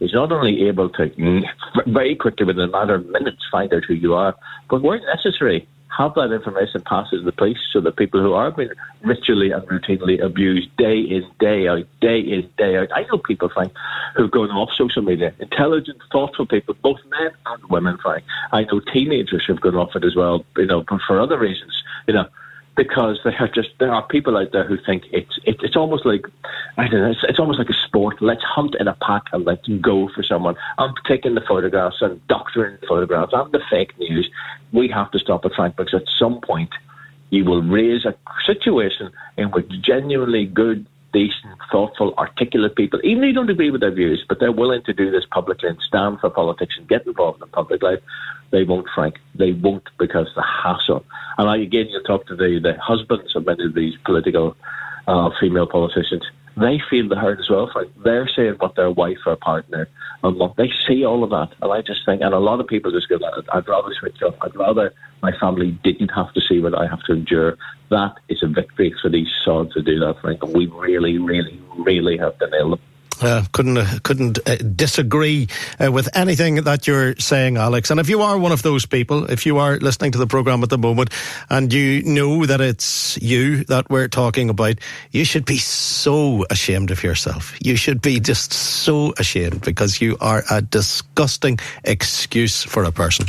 is 0.00 0.12
not 0.12 0.32
only 0.32 0.68
able 0.68 0.88
to 0.90 1.42
very 1.86 2.16
quickly, 2.16 2.46
within 2.46 2.64
a 2.64 2.68
matter 2.68 2.94
of 2.94 3.06
minutes, 3.06 3.42
find 3.50 3.72
out 3.72 3.84
who 3.84 3.94
you 3.94 4.14
are, 4.14 4.34
but 4.68 4.82
where 4.82 5.00
necessary, 5.14 5.66
have 5.96 6.14
that 6.14 6.32
information 6.32 6.82
passed 6.82 7.10
to 7.10 7.22
the 7.22 7.32
police 7.32 7.58
so 7.72 7.80
that 7.80 7.96
people 7.96 8.20
who 8.20 8.34
are 8.34 8.50
being 8.50 8.70
ritually 9.02 9.50
and 9.50 9.62
routinely 9.68 10.22
abused 10.22 10.68
day 10.76 10.98
in, 10.98 11.26
day 11.38 11.68
out, 11.68 11.84
day 12.00 12.20
in, 12.20 12.50
day 12.58 12.76
out. 12.76 12.88
I 12.94 13.04
know 13.10 13.18
people, 13.18 13.48
Frank, 13.48 13.72
who've 14.14 14.30
gone 14.30 14.50
off 14.50 14.70
social 14.76 15.02
media, 15.02 15.32
intelligent, 15.38 15.98
thoughtful 16.12 16.46
people, 16.46 16.74
both 16.82 16.98
men 17.08 17.30
and 17.46 17.70
women, 17.70 17.96
Frank. 18.02 18.24
I 18.52 18.64
know 18.64 18.80
teenagers 18.92 19.44
who've 19.46 19.60
gone 19.60 19.76
off 19.76 19.96
it 19.96 20.04
as 20.04 20.14
well, 20.14 20.44
you 20.56 20.66
know, 20.66 20.84
for 21.06 21.20
other 21.20 21.38
reasons, 21.38 21.72
you 22.06 22.14
know 22.14 22.26
because 22.76 23.18
there 23.24 23.36
are 23.40 23.48
just 23.48 23.70
there 23.78 23.92
are 23.92 24.06
people 24.06 24.36
out 24.36 24.52
there 24.52 24.64
who 24.64 24.76
think 24.84 25.04
it's 25.10 25.38
it, 25.44 25.56
it's 25.62 25.76
almost 25.76 26.04
like 26.04 26.26
I 26.76 26.86
don't 26.88 27.00
know 27.00 27.10
it's, 27.10 27.24
it's 27.28 27.38
almost 27.38 27.58
like 27.58 27.70
a 27.70 27.86
sport. 27.86 28.20
Let's 28.20 28.42
hunt 28.42 28.76
in 28.78 28.86
a 28.86 28.94
pack 28.94 29.24
and 29.32 29.44
let's 29.44 29.66
go 29.80 30.08
for 30.14 30.22
someone. 30.22 30.56
I'm 30.78 30.94
taking 31.08 31.34
the 31.34 31.40
photographs 31.40 31.96
and 32.00 32.24
doctoring 32.28 32.78
the 32.80 32.86
photographs. 32.86 33.32
I'm 33.34 33.50
the 33.50 33.62
fake 33.70 33.98
news. 33.98 34.30
We 34.72 34.88
have 34.88 35.10
to 35.12 35.18
stop 35.18 35.44
it, 35.46 35.52
Frank, 35.56 35.76
because 35.76 35.94
at 35.94 36.08
some 36.18 36.40
point 36.40 36.70
you 37.30 37.44
will 37.44 37.62
raise 37.62 38.04
a 38.04 38.14
situation 38.44 39.10
in 39.36 39.50
which 39.50 39.68
genuinely 39.80 40.46
good 40.46 40.86
decent, 41.16 41.58
thoughtful, 41.72 42.12
articulate 42.18 42.76
people, 42.76 43.00
even 43.02 43.24
if 43.24 43.28
you 43.28 43.32
don't 43.32 43.48
agree 43.48 43.70
with 43.70 43.80
their 43.80 43.96
views, 44.02 44.22
but 44.28 44.38
they're 44.38 44.52
willing 44.52 44.82
to 44.84 44.92
do 44.92 45.10
this 45.10 45.24
publicly 45.30 45.70
and 45.70 45.78
stand 45.80 46.20
for 46.20 46.28
politics 46.28 46.74
and 46.76 46.86
get 46.86 47.06
involved 47.06 47.40
in 47.40 47.48
public 47.48 47.82
life, 47.82 48.00
they 48.52 48.64
won't, 48.64 48.86
Frank. 48.94 49.14
They 49.34 49.52
won't 49.52 49.88
because 49.98 50.28
the 50.36 50.42
hassle. 50.42 51.04
And 51.38 51.48
I, 51.48 51.56
again, 51.56 51.86
you 51.88 52.02
talk 52.02 52.26
to 52.26 52.36
the, 52.36 52.60
the 52.62 52.74
husbands 52.80 53.34
of 53.34 53.46
many 53.46 53.64
of 53.64 53.74
these 53.74 53.94
political 54.04 54.56
uh, 55.06 55.30
female 55.40 55.66
politicians. 55.66 56.24
They 56.58 56.80
feel 56.90 57.08
the 57.08 57.16
hurt 57.16 57.40
as 57.40 57.48
well, 57.48 57.70
Frank. 57.72 57.90
They're 58.04 58.28
saying 58.36 58.56
what 58.58 58.76
their 58.76 58.90
wife 58.90 59.18
or 59.26 59.36
partner 59.36 59.88
and 60.22 60.36
what 60.38 60.56
they 60.56 60.70
see 60.86 61.04
all 61.04 61.24
of 61.24 61.30
that. 61.30 61.50
And 61.62 61.72
I 61.72 61.80
just 61.80 62.04
think, 62.04 62.20
and 62.20 62.34
a 62.34 62.38
lot 62.38 62.60
of 62.60 62.66
people 62.66 62.90
just 62.90 63.08
go, 63.08 63.18
I'd 63.54 63.68
rather 63.68 63.92
switch 63.98 64.20
off. 64.22 64.34
I'd 64.42 64.56
rather 64.56 64.92
my 65.22 65.32
family 65.38 65.78
didn't 65.82 66.10
have 66.10 66.32
to 66.34 66.40
see 66.46 66.60
what 66.60 66.74
I 66.74 66.86
have 66.86 67.02
to 67.04 67.12
endure. 67.12 67.56
That 67.90 68.14
is 68.28 68.42
a 68.42 68.48
victory 68.48 68.94
for 69.00 69.08
these 69.08 69.28
sods 69.44 69.72
to 69.74 69.82
do 69.82 69.98
that, 70.00 70.16
Frank. 70.20 70.42
And 70.42 70.54
we 70.54 70.66
really, 70.66 71.18
really, 71.18 71.60
really 71.78 72.16
have 72.18 72.38
to 72.38 72.50
nail 72.50 72.70
them. 72.70 72.80
Uh, 73.22 73.44
couldn't 73.52 73.78
uh, 73.78 73.98
couldn't 74.02 74.38
uh, 74.46 74.56
disagree 74.56 75.48
uh, 75.82 75.90
with 75.90 76.14
anything 76.14 76.56
that 76.56 76.86
you're 76.86 77.16
saying, 77.16 77.56
Alex. 77.56 77.90
And 77.90 77.98
if 77.98 78.10
you 78.10 78.20
are 78.20 78.36
one 78.36 78.52
of 78.52 78.62
those 78.62 78.84
people, 78.84 79.30
if 79.30 79.46
you 79.46 79.56
are 79.56 79.78
listening 79.78 80.12
to 80.12 80.18
the 80.18 80.26
program 80.26 80.62
at 80.62 80.68
the 80.68 80.76
moment, 80.76 81.10
and 81.48 81.72
you 81.72 82.02
know 82.02 82.44
that 82.44 82.60
it's 82.60 83.16
you 83.22 83.64
that 83.64 83.88
we're 83.88 84.08
talking 84.08 84.50
about, 84.50 84.74
you 85.12 85.24
should 85.24 85.46
be 85.46 85.56
so 85.56 86.44
ashamed 86.50 86.90
of 86.90 87.02
yourself. 87.02 87.56
You 87.64 87.76
should 87.76 88.02
be 88.02 88.20
just 88.20 88.52
so 88.52 89.14
ashamed 89.18 89.62
because 89.62 89.98
you 89.98 90.18
are 90.20 90.44
a 90.50 90.60
disgusting 90.60 91.58
excuse 91.84 92.64
for 92.64 92.84
a 92.84 92.92
person. 92.92 93.26